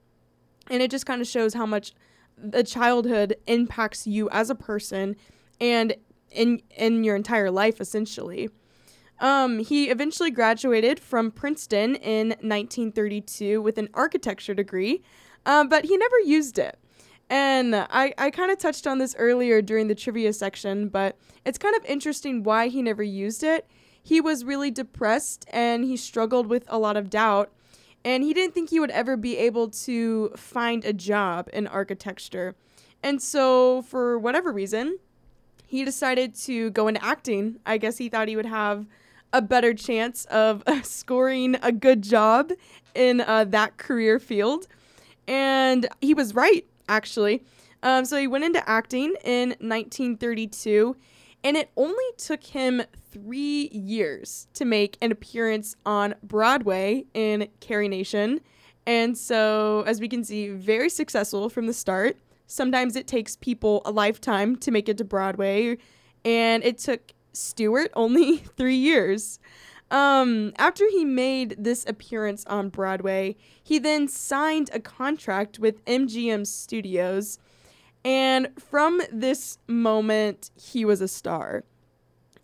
And 0.69 0.81
it 0.81 0.91
just 0.91 1.05
kind 1.05 1.22
of 1.22 1.27
shows 1.27 1.53
how 1.53 1.65
much 1.65 1.93
the 2.38 2.63
childhood 2.63 3.36
impacts 3.48 4.08
you 4.08 4.29
as 4.29 4.50
a 4.50 4.55
person 4.55 5.15
and 5.60 5.96
in 6.31 6.62
in 6.77 7.03
your 7.03 7.15
entire 7.15 7.51
life 7.51 7.81
essentially. 7.81 8.50
Um, 9.19 9.59
he 9.59 9.89
eventually 9.89 10.31
graduated 10.31 10.99
from 10.99 11.31
Princeton 11.31 11.95
in 11.95 12.29
1932 12.29 13.61
with 13.61 13.77
an 13.77 13.89
architecture 13.93 14.53
degree, 14.53 15.01
um, 15.45 15.67
but 15.67 15.85
he 15.85 15.97
never 15.97 16.19
used 16.19 16.57
it. 16.57 16.79
And 17.29 17.75
I, 17.75 18.13
I 18.17 18.31
kind 18.31 18.51
of 18.51 18.57
touched 18.57 18.88
on 18.88 18.97
this 18.97 19.15
earlier 19.19 19.61
during 19.61 19.88
the 19.88 19.95
trivia 19.95 20.33
section, 20.33 20.88
but 20.88 21.17
it's 21.45 21.57
kind 21.57 21.75
of 21.75 21.85
interesting 21.85 22.43
why 22.43 22.69
he 22.69 22.81
never 22.81 23.03
used 23.03 23.43
it. 23.43 23.67
He 24.01 24.19
was 24.19 24.45
really 24.45 24.71
depressed 24.71 25.45
and 25.51 25.83
he 25.83 25.95
struggled 25.95 26.47
with 26.47 26.63
a 26.67 26.79
lot 26.79 26.97
of 26.97 27.09
doubt, 27.09 27.51
and 28.03 28.23
he 28.23 28.33
didn't 28.33 28.55
think 28.55 28.69
he 28.69 28.79
would 28.79 28.89
ever 28.91 29.17
be 29.17 29.38
able 29.38 29.69
to 29.69 30.29
find 30.35 30.85
a 30.85 30.93
job 30.93 31.49
in 31.53 31.67
architecture. 31.67 32.55
And 33.03 33.21
so, 33.21 33.81
for 33.83 34.17
whatever 34.17 34.51
reason, 34.51 34.99
he 35.65 35.85
decided 35.85 36.33
to 36.35 36.71
go 36.71 36.88
into 36.88 37.03
acting. 37.03 37.59
I 37.65 37.77
guess 37.77 37.97
he 37.97 38.09
thought 38.09 38.27
he 38.27 38.35
would 38.35 38.45
have 38.45 38.88
a 39.33 39.41
better 39.41 39.74
chance 39.74 40.25
of 40.25 40.63
scoring 40.83 41.55
a 41.62 41.71
good 41.71 42.01
job 42.01 42.51
in 42.95 43.21
uh, 43.21 43.45
that 43.45 43.77
career 43.77 44.19
field. 44.19 44.67
And 45.27 45.88
he 46.01 46.13
was 46.13 46.33
right, 46.33 46.65
actually. 46.88 47.43
Um, 47.83 48.05
so 48.05 48.17
he 48.17 48.27
went 48.27 48.43
into 48.43 48.67
acting 48.69 49.15
in 49.24 49.50
1932, 49.59 50.95
and 51.43 51.55
it 51.55 51.69
only 51.77 52.03
took 52.17 52.43
him 52.43 52.81
three 53.12 53.69
years 53.71 54.48
to 54.53 54.65
make 54.65 54.98
an 55.01 55.12
appearance 55.12 55.75
on 55.86 56.15
Broadway 56.21 57.05
in 57.13 57.48
Carrie 57.59 57.88
Nation. 57.88 58.41
And 58.86 59.17
so, 59.17 59.83
as 59.88 60.01
we 60.01 60.07
can 60.07 60.24
see, 60.24 60.50
very 60.50 60.89
successful 60.89 61.50
from 61.50 61.67
the 61.67 61.74
start. 61.74 62.17
Sometimes 62.48 62.95
it 62.95 63.07
takes 63.07 63.36
people 63.36 63.81
a 63.86 63.91
lifetime 63.91 64.55
to 64.57 64.71
make 64.71 64.89
it 64.89 64.98
to 64.98 65.03
Broadway, 65.03 65.77
and 66.25 66.63
it 66.63 66.79
took 66.79 67.13
Stewart 67.33 67.91
only 67.95 68.38
three 68.57 68.75
years. 68.75 69.39
Um, 69.91 70.53
after 70.57 70.88
he 70.89 71.03
made 71.03 71.55
this 71.57 71.86
appearance 71.88 72.45
on 72.45 72.69
Broadway, 72.69 73.36
he 73.63 73.79
then 73.79 74.07
signed 74.07 74.69
a 74.71 74.79
contract 74.79 75.57
with 75.57 75.83
MGM 75.86 76.45
Studios. 76.45 77.39
And 78.05 78.50
from 78.59 79.01
this 79.12 79.57
moment, 79.67 80.51
he 80.55 80.86
was 80.86 81.01
a 81.01 81.07
star. 81.07 81.63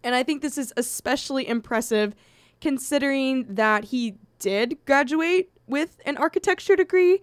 And 0.03 0.15
I 0.15 0.23
think 0.23 0.41
this 0.41 0.57
is 0.57 0.73
especially 0.75 1.47
impressive 1.47 2.15
considering 2.61 3.45
that 3.49 3.85
he 3.85 4.15
did 4.39 4.77
graduate 4.85 5.51
with 5.67 5.97
an 6.05 6.17
architecture 6.17 6.75
degree. 6.75 7.21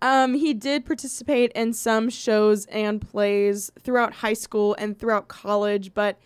Um, 0.00 0.34
he 0.34 0.52
did 0.54 0.84
participate 0.84 1.52
in 1.52 1.72
some 1.72 2.10
shows 2.10 2.66
and 2.66 3.00
plays 3.00 3.70
throughout 3.80 4.14
high 4.14 4.32
school 4.32 4.74
and 4.78 4.98
throughout 4.98 5.28
college, 5.28 5.94
but 5.94 6.18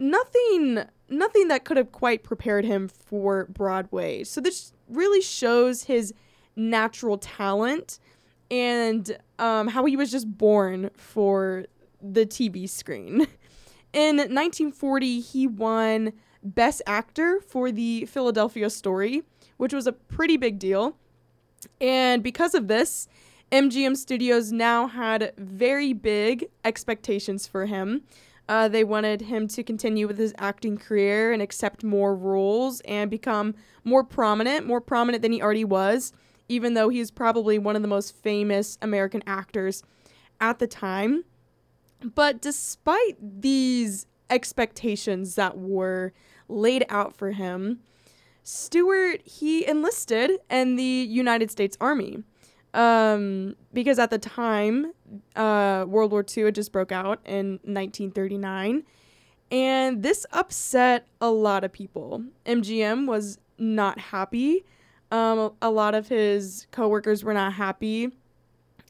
nothing 0.00 0.82
nothing 1.08 1.48
that 1.48 1.64
could 1.64 1.76
have 1.76 1.92
quite 1.92 2.22
prepared 2.22 2.64
him 2.64 2.88
for 2.88 3.46
Broadway. 3.46 4.24
So 4.24 4.40
this 4.40 4.72
really 4.88 5.20
shows 5.20 5.84
his 5.84 6.14
natural 6.56 7.18
talent 7.18 7.98
and 8.50 9.16
um, 9.38 9.68
how 9.68 9.84
he 9.84 9.96
was 9.96 10.10
just 10.10 10.38
born 10.38 10.90
for 10.96 11.66
the 12.00 12.26
TV 12.26 12.68
screen. 12.68 13.26
In 13.92 14.16
1940, 14.16 15.20
he 15.20 15.46
won 15.48 16.12
Best 16.42 16.80
Actor 16.86 17.40
for 17.40 17.72
the 17.72 18.06
Philadelphia 18.06 18.70
Story, 18.70 19.22
which 19.56 19.74
was 19.74 19.86
a 19.86 19.92
pretty 19.92 20.36
big 20.36 20.58
deal. 20.58 20.96
And 21.80 22.22
because 22.22 22.54
of 22.54 22.68
this, 22.68 23.08
MGM 23.50 23.96
Studios 23.96 24.52
now 24.52 24.86
had 24.86 25.32
very 25.36 25.92
big 25.92 26.48
expectations 26.64 27.48
for 27.48 27.66
him. 27.66 28.02
Uh, 28.50 28.66
they 28.66 28.82
wanted 28.82 29.20
him 29.20 29.46
to 29.46 29.62
continue 29.62 30.08
with 30.08 30.18
his 30.18 30.34
acting 30.36 30.76
career 30.76 31.32
and 31.32 31.40
accept 31.40 31.84
more 31.84 32.16
roles 32.16 32.80
and 32.80 33.08
become 33.08 33.54
more 33.84 34.02
prominent, 34.02 34.66
more 34.66 34.80
prominent 34.80 35.22
than 35.22 35.30
he 35.30 35.40
already 35.40 35.64
was, 35.64 36.12
even 36.48 36.74
though 36.74 36.88
he's 36.88 37.12
probably 37.12 37.60
one 37.60 37.76
of 37.76 37.82
the 37.82 37.86
most 37.86 38.12
famous 38.16 38.76
American 38.82 39.22
actors 39.24 39.84
at 40.40 40.58
the 40.58 40.66
time. 40.66 41.24
But 42.02 42.42
despite 42.42 43.16
these 43.20 44.08
expectations 44.28 45.36
that 45.36 45.56
were 45.56 46.12
laid 46.48 46.84
out 46.88 47.14
for 47.14 47.30
him, 47.30 47.78
Stewart 48.42 49.22
he 49.24 49.64
enlisted 49.64 50.40
in 50.50 50.74
the 50.74 50.82
United 50.82 51.52
States 51.52 51.76
Army 51.80 52.24
um, 52.74 53.56
because 53.72 53.98
at 53.98 54.10
the 54.10 54.18
time, 54.18 54.92
uh, 55.36 55.84
World 55.88 56.12
War 56.12 56.24
II 56.36 56.44
had 56.44 56.54
just 56.54 56.72
broke 56.72 56.92
out 56.92 57.20
in 57.24 57.52
1939, 57.64 58.84
and 59.50 60.02
this 60.02 60.26
upset 60.32 61.06
a 61.20 61.30
lot 61.30 61.64
of 61.64 61.72
people. 61.72 62.24
MGM 62.46 63.06
was 63.06 63.38
not 63.58 63.98
happy. 63.98 64.64
Um, 65.10 65.52
a 65.60 65.70
lot 65.70 65.94
of 65.94 66.08
his 66.08 66.66
coworkers 66.70 67.24
were 67.24 67.34
not 67.34 67.54
happy. 67.54 68.10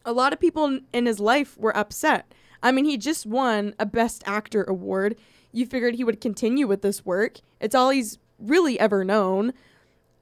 A 0.05 0.13
lot 0.13 0.33
of 0.33 0.41
people 0.41 0.81
in 0.93 1.07
his 1.07 1.21
life 1.21 1.57
were 1.59 1.77
upset. 1.77 2.33
I 2.63 2.73
mean, 2.73 2.85
he 2.85 2.99
just 2.99 3.25
won 3.25 3.75
a 3.79 3.87
Best 3.87 4.23
Actor 4.27 4.65
award. 4.65 5.17
You 5.53 5.67
figured 5.67 5.95
he 5.95 6.05
would 6.05 6.21
continue 6.21 6.67
with 6.67 6.83
this 6.83 7.05
work. 7.05 7.41
It's 7.59 7.75
all 7.75 7.91
he's 7.91 8.19
really 8.39 8.79
ever 8.79 9.05
known. 9.05 9.53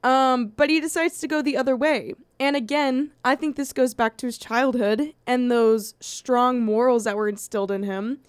Um, 0.03 0.47
but 0.55 0.69
he 0.69 0.79
decides 0.79 1.19
to 1.19 1.27
go 1.27 1.41
the 1.41 1.57
other 1.57 1.75
way. 1.75 2.13
And 2.39 2.55
again, 2.55 3.11
I 3.25 3.35
think 3.35 3.55
this 3.55 3.73
goes 3.73 3.93
back 3.93 4.15
to 4.17 4.25
his 4.25 4.37
childhood 4.37 5.13
and 5.27 5.51
those 5.51 5.93
strong 5.99 6.61
morals 6.61 7.03
that 7.03 7.17
were 7.17 7.27
instilled 7.27 7.71
in 7.71 7.83
him. 7.83 8.19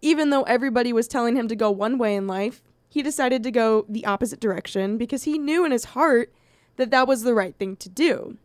Even 0.00 0.30
though 0.30 0.42
everybody 0.42 0.92
was 0.92 1.06
telling 1.06 1.36
him 1.36 1.46
to 1.46 1.54
go 1.54 1.70
one 1.70 1.96
way 1.96 2.16
in 2.16 2.26
life, 2.26 2.60
he 2.88 3.02
decided 3.02 3.42
to 3.44 3.52
go 3.52 3.86
the 3.88 4.04
opposite 4.04 4.40
direction 4.40 4.98
because 4.98 5.22
he 5.22 5.38
knew 5.38 5.64
in 5.64 5.70
his 5.70 5.86
heart 5.86 6.32
that 6.76 6.90
that 6.90 7.06
was 7.06 7.22
the 7.22 7.34
right 7.34 7.56
thing 7.56 7.76
to 7.76 7.88
do. 7.88 8.36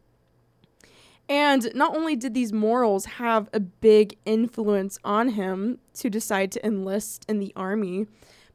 And 1.27 1.73
not 1.73 1.95
only 1.95 2.15
did 2.15 2.33
these 2.33 2.53
morals 2.53 3.05
have 3.05 3.49
a 3.51 3.59
big 3.59 4.17
influence 4.23 4.97
on 5.03 5.29
him 5.29 5.79
to 5.95 6.09
decide 6.09 6.51
to 6.53 6.65
enlist 6.65 7.25
in 7.27 7.39
the 7.39 7.51
army, 7.55 8.07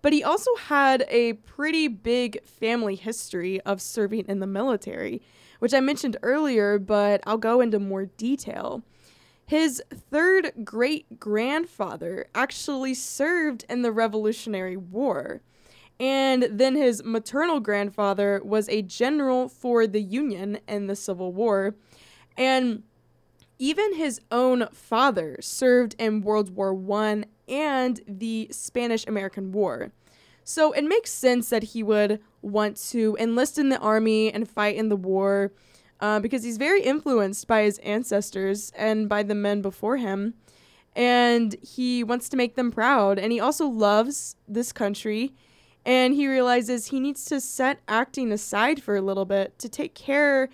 but 0.03 0.13
he 0.13 0.23
also 0.23 0.55
had 0.57 1.07
a 1.09 1.35
pretty 1.35 1.89
big 1.89 2.45
family 2.45 2.97
history 2.97 3.61
of 3.63 3.81
serving 3.81 4.27
in 4.29 4.41
the 4.41 4.47
military, 4.47 5.23
which 5.61 5.73
I 5.73 5.81
mentioned 5.81 6.17
earlier, 6.23 6.79
but 6.79 7.23
I'll 7.25 7.39
go 7.39 7.61
into 7.61 7.79
more 7.79 8.07
detail. 8.07 8.83
His 9.47 9.83
third 10.11 10.53
great 10.65 11.21
grandfather 11.21 12.27
actually 12.35 12.95
served 12.95 13.65
in 13.69 13.83
the 13.83 13.93
Revolutionary 13.93 14.77
War. 14.77 15.41
And 16.01 16.49
then 16.51 16.75
his 16.75 17.05
maternal 17.05 17.61
grandfather 17.61 18.41
was 18.45 18.69
a 18.69 18.83
general 18.83 19.49
for 19.49 19.87
the 19.87 20.03
Union 20.03 20.59
in 20.67 20.89
the 20.89 20.97
Civil 20.97 21.33
War. 21.33 21.77
And 22.37 22.83
even 23.59 23.95
his 23.95 24.21
own 24.33 24.67
father 24.73 25.37
served 25.41 25.95
in 25.99 26.23
World 26.23 26.57
War 26.57 26.75
One 26.75 27.27
and 27.49 28.01
the 28.07 28.49
Spanish 28.51 29.07
American 29.07 29.53
War. 29.53 29.93
So 30.45 30.73
it 30.73 30.85
makes 30.85 31.11
sense 31.11 31.51
that 31.51 31.63
he 31.63 31.83
would 31.83 32.21
want 32.41 32.77
to 32.91 33.17
enlist 33.21 33.59
in 33.59 33.69
the 33.69 33.79
army 33.79 34.33
and 34.33 34.49
fight 34.49 34.77
in 34.77 34.89
the 34.89 34.97
war 34.97 35.53
uh, 36.01 36.19
because 36.19 36.43
he's 36.43 36.57
very 36.57 36.83
influenced 36.83 37.47
by 37.47 37.63
his 37.63 37.79
ancestors 37.79 38.73
and 38.75 39.09
by 39.09 39.23
the 39.23 39.37
men 39.37 39.63
before 39.63 39.99
him. 39.99 40.35
And 40.97 41.55
he 41.63 42.03
wants 42.05 42.29
to 42.31 42.37
make 42.37 42.57
them 42.57 42.71
proud. 42.71 43.19
And 43.19 43.33
he 43.33 43.41
also 43.41 43.67
loves 43.67 44.37
this 44.49 44.73
country. 44.73 45.33
And 45.87 46.15
he 46.15 46.29
realizes 46.29 46.87
he 46.87 47.01
needs 47.01 47.25
to 47.27 47.41
set 47.41 47.81
acting 47.89 48.31
aside 48.33 48.83
for 48.83 48.97
a 48.97 49.01
little 49.01 49.25
bit 49.25 49.59
to 49.61 49.69
take 49.69 49.95
care 49.95 50.49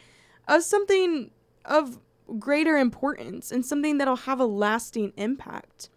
of 0.47 0.63
something 0.63 1.31
of 1.65 1.99
greater 2.39 2.77
importance 2.77 3.51
and 3.51 3.65
something 3.65 3.99
that'll 3.99 4.17
have 4.17 4.41
a 4.41 4.47
lasting 4.47 5.13
impact. 5.17 5.89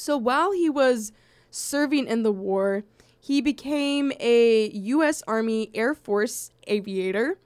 So 0.00 0.16
while 0.16 0.52
he 0.52 0.70
was 0.70 1.12
serving 1.50 2.06
in 2.06 2.22
the 2.22 2.32
war, 2.32 2.84
he 3.20 3.42
became 3.42 4.12
a 4.18 4.70
U.S. 4.70 5.22
Army 5.28 5.70
Air 5.74 5.94
Force 5.94 6.52
aviator 6.66 7.38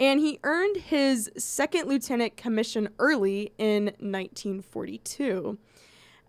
and 0.00 0.18
he 0.18 0.40
earned 0.42 0.76
his 0.78 1.30
second 1.38 1.86
lieutenant 1.88 2.36
commission 2.36 2.88
early 2.98 3.52
in 3.58 3.84
1942. 4.00 5.56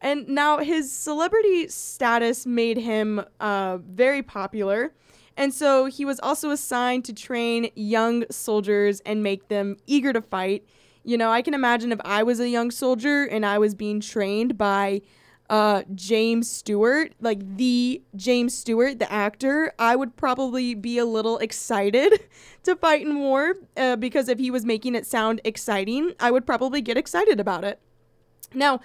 And 0.02 0.28
now 0.28 0.60
his 0.60 0.92
celebrity 0.92 1.68
status 1.68 2.46
made 2.46 2.78
him 2.78 3.26
uh, 3.40 3.78
very 3.78 4.22
popular. 4.22 4.94
And 5.36 5.52
so 5.52 5.86
he 5.88 6.06
was 6.06 6.20
also 6.20 6.52
assigned 6.52 7.06
to 7.06 7.14
train 7.14 7.72
young 7.74 8.24
soldiers 8.30 9.00
and 9.04 9.24
make 9.24 9.48
them 9.48 9.78
eager 9.88 10.14
to 10.14 10.22
fight. 10.22 10.64
You 11.04 11.18
know, 11.18 11.32
I 11.32 11.42
can 11.42 11.56
imagine 11.56 11.92
if 11.92 12.00
I 12.06 12.22
was 12.22 12.40
a 12.40 12.50
young 12.50 12.70
soldier 12.70 13.24
and 13.26 13.44
I 13.44 13.58
was 13.58 13.74
being 13.74 14.00
trained 14.00 14.60
by 14.60 15.02
uh, 15.50 15.84
James 15.94 16.50
Stewart, 16.50 17.14
like 17.20 17.58
the 17.58 18.02
James 18.16 18.58
Stewart, 18.58 19.00
the 19.00 19.12
actor, 19.12 19.74
I 19.78 19.96
would 19.96 20.16
probably 20.16 20.74
be 20.74 20.98
a 20.98 21.06
little 21.06 21.38
excited 21.38 22.28
to 22.64 22.76
fight 22.76 23.02
in 23.02 23.20
war 23.20 23.56
uh, 23.78 23.96
because 23.96 24.28
if 24.28 24.40
he 24.40 24.50
was 24.50 24.66
making 24.66 24.96
it 24.96 25.06
sound 25.06 25.42
exciting, 25.44 26.14
I 26.20 26.32
would 26.32 26.46
probably 26.46 26.82
get 26.82 26.98
excited 26.98 27.40
about 27.40 27.64
it. 27.64 27.80
Now, 28.54 28.80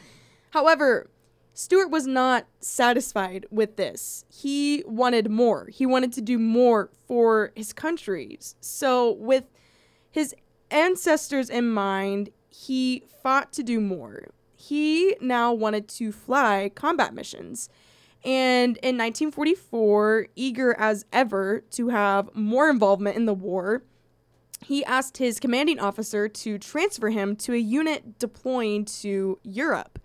however, 0.50 1.10
Stewart 1.54 1.90
was 1.90 2.06
not 2.06 2.46
satisfied 2.60 3.46
with 3.50 3.76
this. 3.76 4.24
He 4.28 4.84
wanted 4.86 5.30
more. 5.30 5.66
He 5.66 5.86
wanted 5.86 6.12
to 6.14 6.20
do 6.20 6.38
more 6.38 6.90
for 7.06 7.52
his 7.54 7.72
countries. 7.72 8.54
So, 8.60 9.12
with 9.12 9.44
his 10.10 10.34
ancestors 10.70 11.50
in 11.50 11.68
mind, 11.70 12.30
he 12.48 13.04
fought 13.22 13.52
to 13.54 13.62
do 13.62 13.80
more 13.80 14.28
he 14.60 15.16
now 15.22 15.54
wanted 15.54 15.88
to 15.88 16.12
fly 16.12 16.70
combat 16.74 17.14
missions. 17.14 17.70
And 18.22 18.76
in 18.78 18.98
1944, 18.98 20.28
eager 20.36 20.76
as 20.78 21.06
ever 21.12 21.60
to 21.70 21.88
have 21.88 22.28
more 22.34 22.68
involvement 22.68 23.16
in 23.16 23.24
the 23.24 23.32
war, 23.32 23.82
he 24.62 24.84
asked 24.84 25.16
his 25.16 25.40
commanding 25.40 25.80
officer 25.80 26.28
to 26.28 26.58
transfer 26.58 27.08
him 27.08 27.36
to 27.36 27.54
a 27.54 27.56
unit 27.56 28.18
deploying 28.18 28.84
to 28.84 29.38
Europe. 29.42 29.98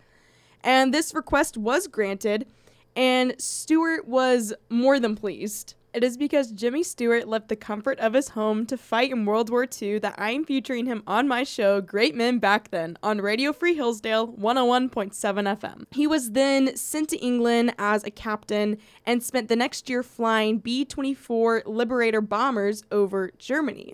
And 0.64 0.94
this 0.94 1.14
request 1.14 1.58
was 1.58 1.88
granted, 1.88 2.48
and 2.96 3.36
Stewart 3.38 4.08
was 4.08 4.54
more 4.70 5.02
than 5.02 5.16
pleased. 5.16 5.76
It 5.96 6.04
is 6.04 6.18
because 6.18 6.52
Jimmy 6.52 6.84
Stewart 6.84 7.26
left 7.26 7.48
the 7.48 7.56
comfort 7.56 8.00
of 8.00 8.16
his 8.16 8.28
home 8.28 8.66
to 8.66 8.78
fight 8.78 9.12
in 9.12 9.24
World 9.24 9.50
War 9.50 9.66
II 9.82 10.00
that 10.00 10.16
I 10.18 10.32
am 10.32 10.44
featuring 10.44 10.88
him 10.88 11.02
on 11.08 11.26
my 11.26 11.46
show, 11.46 11.80
Great 11.80 12.14
Men 12.14 12.38
Back 12.38 12.70
Then, 12.70 12.98
on 13.02 13.22
Radio 13.22 13.54
Free 13.54 13.76
Hillsdale 13.76 14.34
101.7 14.34 15.14
FM. 15.14 15.86
He 15.92 16.06
was 16.06 16.32
then 16.32 16.76
sent 16.76 17.08
to 17.12 17.18
England 17.20 17.76
as 17.80 18.04
a 18.04 18.12
captain 18.12 18.78
and 19.06 19.24
spent 19.24 19.48
the 19.48 19.56
next 19.56 19.90
year 19.90 20.04
flying 20.04 20.58
B 20.58 20.84
24 20.84 21.64
Liberator 21.66 22.20
bombers 22.20 22.84
over 22.92 23.32
Germany. 23.38 23.94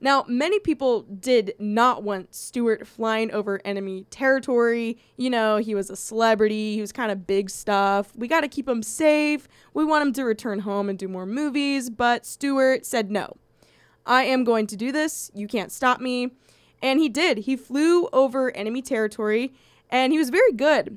Now, 0.00 0.24
many 0.26 0.58
people 0.58 1.02
did 1.02 1.54
not 1.58 2.02
want 2.02 2.34
Stewart 2.34 2.86
flying 2.86 3.30
over 3.32 3.60
enemy 3.64 4.06
territory. 4.10 4.98
You 5.16 5.28
know, 5.28 5.58
he 5.58 5.74
was 5.74 5.90
a 5.90 5.96
celebrity, 5.96 6.74
he 6.74 6.80
was 6.80 6.92
kind 6.92 7.12
of 7.12 7.26
big 7.26 7.50
stuff. 7.50 8.12
We 8.16 8.26
got 8.26 8.40
to 8.40 8.48
keep 8.48 8.68
him 8.68 8.82
safe. 8.82 9.46
We 9.74 9.84
want 9.84 10.06
him 10.06 10.12
to 10.14 10.24
return 10.24 10.60
home 10.60 10.88
and 10.88 10.98
do 10.98 11.06
more 11.06 11.26
movies. 11.26 11.90
But 11.90 12.24
Stewart 12.24 12.86
said, 12.86 13.10
no, 13.10 13.36
I 14.06 14.24
am 14.24 14.44
going 14.44 14.66
to 14.68 14.76
do 14.76 14.90
this. 14.90 15.30
You 15.34 15.46
can't 15.46 15.70
stop 15.70 16.00
me. 16.00 16.30
And 16.82 16.98
he 16.98 17.10
did. 17.10 17.38
He 17.38 17.56
flew 17.56 18.08
over 18.08 18.56
enemy 18.56 18.80
territory 18.80 19.52
and 19.90 20.12
he 20.12 20.18
was 20.18 20.30
very 20.30 20.52
good 20.52 20.96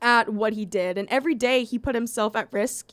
at 0.00 0.32
what 0.32 0.52
he 0.52 0.64
did. 0.64 0.96
And 0.96 1.08
every 1.08 1.34
day 1.34 1.64
he 1.64 1.78
put 1.78 1.94
himself 1.94 2.36
at 2.36 2.52
risk 2.52 2.92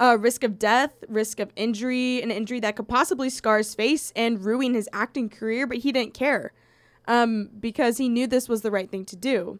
uh, 0.00 0.16
risk 0.18 0.44
of 0.44 0.58
death, 0.58 0.92
risk 1.08 1.40
of 1.40 1.50
injury, 1.56 2.22
an 2.22 2.30
injury 2.30 2.60
that 2.60 2.76
could 2.76 2.88
possibly 2.88 3.30
scar 3.30 3.58
his 3.58 3.74
face 3.74 4.12
and 4.14 4.44
ruin 4.44 4.74
his 4.74 4.88
acting 4.92 5.28
career, 5.28 5.66
but 5.66 5.78
he 5.78 5.92
didn't 5.92 6.14
care 6.14 6.52
um, 7.06 7.50
because 7.58 7.98
he 7.98 8.08
knew 8.08 8.26
this 8.26 8.48
was 8.48 8.62
the 8.62 8.70
right 8.70 8.90
thing 8.90 9.04
to 9.06 9.16
do. 9.16 9.58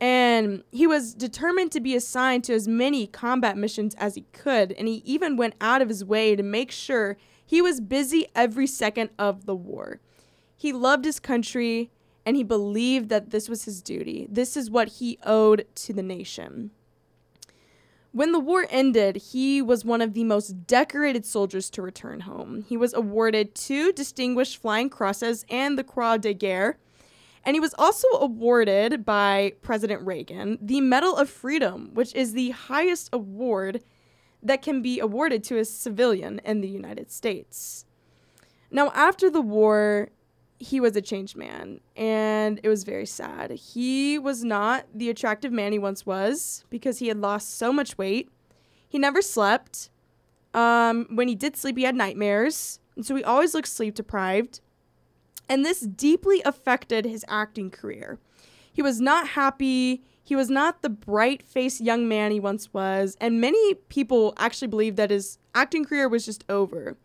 And 0.00 0.64
he 0.70 0.86
was 0.86 1.14
determined 1.14 1.72
to 1.72 1.80
be 1.80 1.96
assigned 1.96 2.44
to 2.44 2.52
as 2.52 2.68
many 2.68 3.06
combat 3.06 3.56
missions 3.56 3.94
as 3.94 4.14
he 4.14 4.26
could, 4.32 4.72
and 4.72 4.86
he 4.86 5.02
even 5.04 5.36
went 5.36 5.54
out 5.60 5.82
of 5.82 5.88
his 5.88 6.04
way 6.04 6.36
to 6.36 6.42
make 6.42 6.70
sure 6.70 7.16
he 7.44 7.62
was 7.62 7.80
busy 7.80 8.26
every 8.34 8.66
second 8.66 9.10
of 9.18 9.46
the 9.46 9.54
war. 9.54 10.00
He 10.56 10.72
loved 10.72 11.04
his 11.04 11.20
country, 11.20 11.90
and 12.26 12.36
he 12.36 12.42
believed 12.42 13.08
that 13.08 13.30
this 13.30 13.48
was 13.48 13.64
his 13.64 13.82
duty. 13.82 14.26
This 14.30 14.56
is 14.56 14.70
what 14.70 14.88
he 14.88 15.18
owed 15.24 15.66
to 15.76 15.92
the 15.92 16.02
nation. 16.02 16.70
When 18.14 18.30
the 18.30 18.38
war 18.38 18.68
ended, 18.70 19.16
he 19.16 19.60
was 19.60 19.84
one 19.84 20.00
of 20.00 20.14
the 20.14 20.22
most 20.22 20.68
decorated 20.68 21.26
soldiers 21.26 21.68
to 21.70 21.82
return 21.82 22.20
home. 22.20 22.64
He 22.68 22.76
was 22.76 22.94
awarded 22.94 23.56
two 23.56 23.92
Distinguished 23.92 24.58
Flying 24.58 24.88
Crosses 24.88 25.44
and 25.50 25.76
the 25.76 25.82
Croix 25.82 26.18
de 26.18 26.32
Guerre. 26.32 26.78
And 27.44 27.56
he 27.56 27.60
was 27.60 27.74
also 27.76 28.06
awarded 28.12 29.04
by 29.04 29.54
President 29.62 30.06
Reagan 30.06 30.58
the 30.62 30.80
Medal 30.80 31.16
of 31.16 31.28
Freedom, 31.28 31.90
which 31.92 32.14
is 32.14 32.34
the 32.34 32.50
highest 32.50 33.10
award 33.12 33.82
that 34.40 34.62
can 34.62 34.80
be 34.80 35.00
awarded 35.00 35.42
to 35.44 35.58
a 35.58 35.64
civilian 35.64 36.40
in 36.44 36.60
the 36.60 36.68
United 36.68 37.10
States. 37.10 37.84
Now, 38.70 38.92
after 38.94 39.28
the 39.28 39.40
war, 39.40 40.10
he 40.64 40.80
was 40.80 40.96
a 40.96 41.02
changed 41.02 41.36
man 41.36 41.80
and 41.94 42.58
it 42.62 42.68
was 42.68 42.84
very 42.84 43.06
sad. 43.06 43.50
He 43.50 44.18
was 44.18 44.42
not 44.42 44.86
the 44.94 45.10
attractive 45.10 45.52
man 45.52 45.72
he 45.72 45.78
once 45.78 46.06
was 46.06 46.64
because 46.70 46.98
he 46.98 47.08
had 47.08 47.20
lost 47.20 47.56
so 47.56 47.72
much 47.72 47.98
weight. 47.98 48.30
He 48.88 48.98
never 48.98 49.20
slept. 49.20 49.90
Um, 50.54 51.06
when 51.10 51.28
he 51.28 51.34
did 51.34 51.56
sleep, 51.56 51.76
he 51.76 51.84
had 51.84 51.94
nightmares. 51.94 52.80
And 52.96 53.04
so 53.04 53.14
he 53.14 53.24
always 53.24 53.54
looked 53.54 53.68
sleep 53.68 53.94
deprived. 53.94 54.60
And 55.48 55.64
this 55.64 55.80
deeply 55.80 56.40
affected 56.44 57.04
his 57.04 57.24
acting 57.28 57.70
career. 57.70 58.18
He 58.72 58.80
was 58.80 59.00
not 59.00 59.28
happy. 59.28 60.02
He 60.22 60.34
was 60.34 60.48
not 60.48 60.80
the 60.80 60.88
bright 60.88 61.42
faced 61.42 61.80
young 61.80 62.08
man 62.08 62.30
he 62.30 62.40
once 62.40 62.72
was. 62.72 63.16
And 63.20 63.40
many 63.40 63.74
people 63.74 64.32
actually 64.38 64.68
believed 64.68 64.96
that 64.96 65.10
his 65.10 65.38
acting 65.54 65.84
career 65.84 66.08
was 66.08 66.24
just 66.24 66.44
over. 66.48 66.96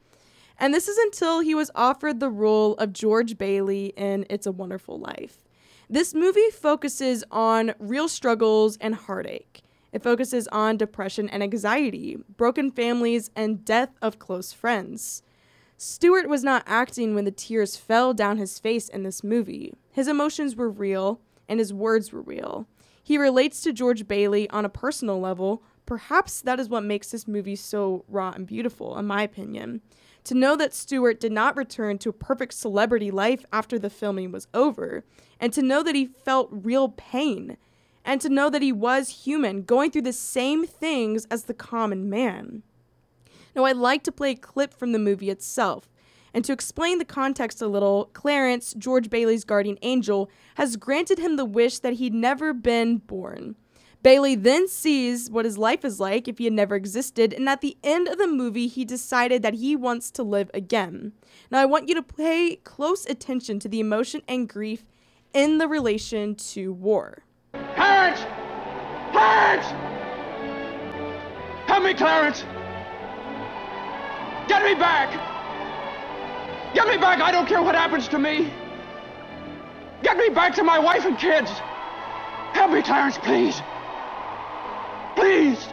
And 0.62 0.74
this 0.74 0.89
is 0.89 0.98
until 0.98 1.39
he 1.39 1.56
was 1.56 1.72
offered 1.74 2.19
the 2.19 2.30
role 2.30 2.74
of 2.76 2.91
George 2.91 3.38
Bailey 3.38 3.93
in 3.95 4.26
It's 4.30 4.45
a 4.45 4.52
Wonderful 4.52 5.00
Life. 5.00 5.45
This 5.89 6.13
movie 6.13 6.50
focuses 6.52 7.24
on 7.32 7.74
real 7.80 8.10
struggles 8.10 8.78
and 8.82 8.93
heartache. 8.93 9.62
It 9.93 10.04
focuses 10.04 10.50
on 10.50 10.76
depression 10.76 11.30
and 11.30 11.41
anxiety, 11.41 12.17
broken 12.36 12.72
families, 12.72 13.32
and 13.38 13.63
death 13.63 13.91
of 14.02 14.19
close 14.19 14.52
friends. 14.52 15.24
Stewart 15.78 16.28
was 16.28 16.43
not 16.43 16.63
acting 16.67 17.15
when 17.15 17.24
the 17.24 17.32
tears 17.32 17.78
fell 17.78 18.13
down 18.13 18.38
his 18.38 18.60
face 18.60 18.89
in 18.89 19.04
this 19.04 19.24
movie. 19.24 19.74
His 19.93 20.10
emotions 20.10 20.58
were 20.58 20.69
real, 20.69 21.22
and 21.48 21.58
his 21.58 21.74
words 21.74 22.12
were 22.12 22.22
real. 22.22 22.67
He 23.02 23.17
relates 23.17 23.62
to 23.62 23.72
George 23.72 24.10
Bailey 24.10 24.50
on 24.50 24.65
a 24.65 24.69
personal 24.69 25.22
level. 25.22 25.63
Perhaps 25.86 26.41
that 26.41 26.60
is 26.60 26.67
what 26.67 26.84
makes 26.84 27.12
this 27.12 27.30
movie 27.30 27.56
so 27.56 28.04
raw 28.10 28.32
and 28.32 28.45
beautiful, 28.45 28.98
in 28.98 29.08
my 29.08 29.24
opinion. 29.24 29.82
To 30.30 30.36
know 30.36 30.56
that 30.58 30.76
Stewart 30.76 31.20
did 31.20 31.32
not 31.32 31.58
return 31.58 31.98
to 31.98 32.10
a 32.10 32.13
perfect 32.13 32.54
celebrity 32.54 33.10
life 33.10 33.44
after 33.52 33.80
the 33.80 33.89
filming 33.89 34.32
was 34.32 34.48
over, 34.54 35.04
and 35.39 35.52
to 35.54 35.63
know 35.63 35.82
that 35.82 35.96
he 35.96 36.06
felt 36.06 36.50
real 36.52 36.89
pain, 36.89 37.58
and 38.06 38.22
to 38.22 38.30
know 38.30 38.48
that 38.52 38.62
he 38.62 38.72
was 38.72 39.24
human, 39.26 39.63
going 39.63 39.89
through 39.89 40.04
the 40.04 40.13
same 40.13 40.68
things 40.68 41.26
as 41.32 41.46
the 41.46 41.56
common 41.56 42.12
man. 42.12 42.62
Now, 43.56 43.65
I'd 43.65 43.78
like 43.78 44.04
to 44.04 44.12
play 44.12 44.30
a 44.34 44.36
clip 44.36 44.72
from 44.72 44.92
the 44.92 45.00
movie 45.00 45.32
itself. 45.32 45.89
And 46.32 46.46
to 46.46 46.54
explain 46.54 47.00
the 47.00 47.06
context 47.06 47.60
a 47.60 47.68
little, 47.68 48.12
Clarence, 48.13 48.76
George 48.78 49.10
Bailey's 49.10 49.44
guardian 49.44 49.80
angel, 49.82 50.30
has 50.58 50.78
granted 50.78 51.18
him 51.18 51.38
the 51.38 51.44
wish 51.44 51.80
that 51.80 51.94
he'd 51.94 52.13
never 52.13 52.54
been 52.54 52.98
born. 52.98 53.56
Bailey 54.01 54.35
then 54.35 54.69
sees 54.69 55.29
what 55.29 55.43
his 55.43 55.57
life 55.57 55.83
is 55.83 55.99
like 55.99 56.29
if 56.29 56.38
he 56.38 56.45
had 56.45 56.53
never 56.53 56.75
existed, 56.75 57.33
and 57.33 57.49
at 57.49 57.59
the 57.59 57.77
end 57.83 58.07
of 58.07 58.17
the 58.17 58.27
movie, 58.27 58.67
he 58.67 58.85
decided 58.85 59.41
that 59.41 59.55
he 59.55 59.75
wants 59.75 60.09
to 60.12 60.23
live 60.23 60.49
again. 60.53 61.12
Now, 61.51 61.59
I 61.59 61.65
want 61.65 61.89
you 61.89 61.95
to 61.95 62.01
pay 62.01 62.55
close 62.63 63.05
attention 63.05 63.59
to 63.59 63.67
the 63.67 63.81
emotion 63.81 64.21
and 64.25 64.47
grief 64.47 64.85
in 65.33 65.57
the 65.57 65.67
relation 65.67 66.35
to 66.35 66.71
war. 66.71 67.23
Clarence! 67.75 68.21
Clarence! 69.12 69.65
Help 71.67 71.83
me, 71.83 71.93
Clarence! 71.93 72.43
Get 74.47 74.63
me 74.63 74.75
back! 74.75 75.12
Get 76.73 76.88
me 76.88 76.97
back! 76.97 77.19
I 77.19 77.31
don't 77.31 77.47
care 77.47 77.62
what 77.62 77.75
happens 77.75 78.07
to 78.07 78.17
me! 78.17 78.49
Get 80.03 80.15
me 80.15 80.29
back 80.29 80.55
to 80.55 80.63
my 80.63 80.79
wife 80.79 81.03
and 81.03 81.17
kids! 81.17 81.51
Help 82.53 82.71
me, 82.71 82.81
Clarence, 82.81 83.17
please! 83.17 83.62
Please! 85.30 85.63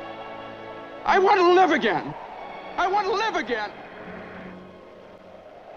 I 1.07 1.19
want 1.19 1.41
to 1.41 1.55
live 1.55 1.71
again! 1.71 2.15
I 2.77 2.87
want 2.89 3.07
to 3.07 3.13
live 3.15 3.37
again! 3.37 3.71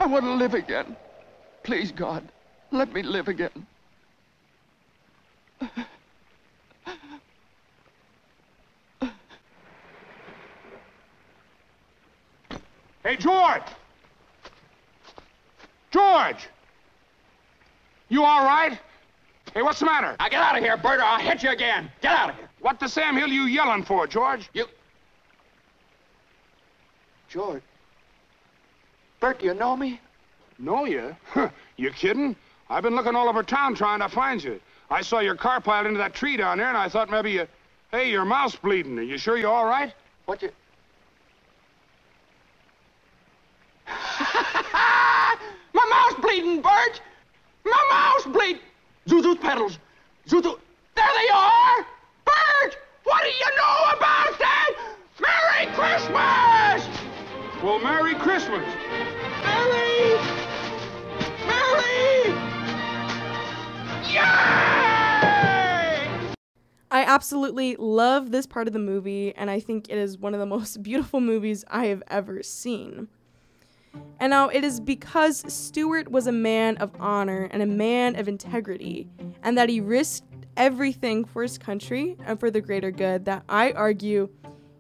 I 0.02 0.06
want 0.06 0.26
to 0.26 0.34
live 0.34 0.54
again. 0.54 0.98
Please, 1.63 1.94
God, 1.94 2.28
let 2.72 2.92
me 2.92 3.04
live 3.04 3.30
again. 3.30 3.65
Hey, 13.02 13.15
George! 13.15 13.62
George! 15.89 16.50
You 18.10 18.26
all 18.26 18.44
right? 18.44 18.78
Hey, 19.54 19.62
what's 19.62 19.80
the 19.80 19.86
matter? 19.86 20.18
Now 20.20 20.28
get 20.28 20.42
out 20.42 20.58
of 20.58 20.63
here, 20.65 20.76
Bert, 20.76 21.00
or 21.00 21.04
I'll 21.04 21.22
hit 21.22 21.44
you 21.44 21.52
again. 21.52 21.89
Get 22.02 22.12
out 22.12 22.32
of 22.32 22.36
here. 22.36 22.48
What 22.62 22.80
the 22.80 22.88
Sam 22.88 23.15
Hill 23.15 23.30
you 23.30 23.43
yelling 23.43 23.84
for, 23.84 24.08
George? 24.08 24.50
You. 24.54 24.65
George. 27.30 27.62
Bert, 29.19 29.39
do 29.39 29.45
you 29.45 29.54
know 29.54 29.76
me? 29.76 30.00
Know 30.58 30.86
you? 30.86 31.15
you 31.78 31.91
kidding? 31.91 32.36
I've 32.69 32.84
been 32.84 32.95
looking 32.95 33.15
all 33.15 33.30
over 33.30 33.43
town 33.43 33.76
trying 33.76 34.00
to 34.00 34.10
find 34.10 34.43
you. 34.43 34.60
I 34.89 35.02
saw 35.02 35.19
your 35.19 35.36
car 35.36 35.62
piled 35.62 35.88
into 35.88 36.00
that 36.00 36.13
tree 36.13 36.38
down 36.38 36.58
there, 36.58 36.67
and 36.67 36.78
I 36.78 36.89
thought 36.89 37.10
maybe 37.10 37.32
you... 37.32 37.48
Hey, 37.91 38.12
your 38.12 38.26
mouth's 38.26 38.56
bleeding. 38.56 39.00
Are 39.00 39.04
you 39.04 39.17
sure 39.17 39.38
you're 39.38 39.52
all 39.52 39.65
right? 39.65 39.93
What 40.26 40.41
you. 40.41 40.52
My 45.74 45.86
mouth's 45.89 46.22
bleeding, 46.22 46.62
Bert! 46.62 47.02
My 47.65 47.88
mouth's 47.89 48.26
bleeding! 48.28 48.62
Zuzu's 49.08 49.39
petals! 49.39 49.80
Zuzu. 50.28 50.60
There 50.95 51.08
they 51.17 51.30
are! 51.34 51.86
Bert! 52.62 52.78
What 53.04 53.23
do 53.23 53.30
you 53.30 53.56
know 53.58 53.97
about 53.97 54.39
that? 54.39 54.71
Merry 55.19 55.65
Christmas! 55.73 56.88
Well, 57.63 57.80
Merry 57.80 58.15
Christmas. 58.15 58.65
Merry! 59.43 60.15
Merry! 61.45 62.34
Yay! 64.13 64.69
I 66.91 67.04
absolutely 67.06 67.75
love 67.78 68.32
this 68.32 68.47
part 68.47 68.67
of 68.67 68.73
the 68.73 68.80
movie, 68.80 69.36
and 69.36 69.49
I 69.49 69.60
think 69.60 69.89
it 69.89 69.97
is 69.97 70.17
one 70.17 70.34
of 70.34 70.39
the 70.39 70.45
most 70.45 70.82
beautiful 70.84 71.19
movies 71.21 71.65
I 71.69 71.88
have 71.88 72.02
ever 72.08 72.41
seen. 72.43 73.10
And 74.19 74.32
now 74.32 74.49
it 74.49 74.63
is 74.63 74.80
because 74.80 75.43
Stewart 75.52 76.10
was 76.12 76.28
a 76.28 76.32
man 76.32 76.78
of 76.78 76.91
honor 76.99 77.49
and 77.52 77.62
a 77.62 77.67
man 77.67 78.15
of 78.15 78.28
integrity, 78.28 79.08
and 79.43 79.58
that 79.58 79.69
he 79.69 79.82
risked 79.82 80.38
everything 80.57 81.25
for 81.25 81.41
his 81.41 81.57
country 81.57 82.17
and 82.25 82.39
for 82.39 82.51
the 82.51 82.62
greater 82.62 82.91
good 82.91 83.25
that 83.25 83.43
I 83.49 83.71
argue 83.71 84.29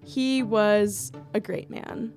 he 0.03 0.43
was 0.43 1.11
a 1.33 1.39
great 1.39 1.69
man. 1.69 2.13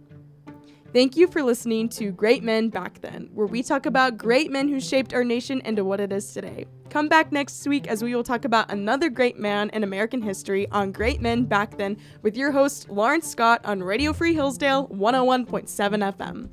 Thank 0.93 1.17
you 1.17 1.27
for 1.27 1.43
listening 1.43 1.89
to 1.91 2.11
Great 2.11 2.43
Men 2.43 2.69
Back 2.69 3.01
Then, 3.01 3.31
where 3.33 3.47
we 3.47 3.63
talk 3.63 3.87
about 3.87 4.19
great 4.19 4.51
men 4.51 4.69
who 4.69 4.79
shaped 4.79 5.15
our 5.15 5.25
nation 5.25 5.63
into 5.65 5.87
what 5.87 6.01
it 6.01 6.13
is 6.13 6.35
today. 6.35 6.67
Come 6.91 7.09
back 7.09 7.33
next 7.33 7.67
week 7.67 7.89
as 7.89 8.05
we 8.05 8.15
will 8.15 8.23
talk 8.23 8.45
about 8.45 8.71
another 8.71 9.09
great 9.09 9.39
man 9.39 9.71
in 9.71 9.85
American 9.85 10.21
history 10.21 10.69
on 10.71 10.93
Great 10.93 11.23
Men 11.23 11.45
Back 11.45 11.79
Then 11.79 11.97
with 12.21 12.37
your 12.37 12.53
host, 12.53 12.91
Lauren 12.91 13.23
Scott, 13.23 13.63
on 13.65 13.83
Radio 13.83 14.13
Free 14.13 14.35
Hillsdale 14.35 14.89
101.7 14.89 16.15
FM. 16.15 16.51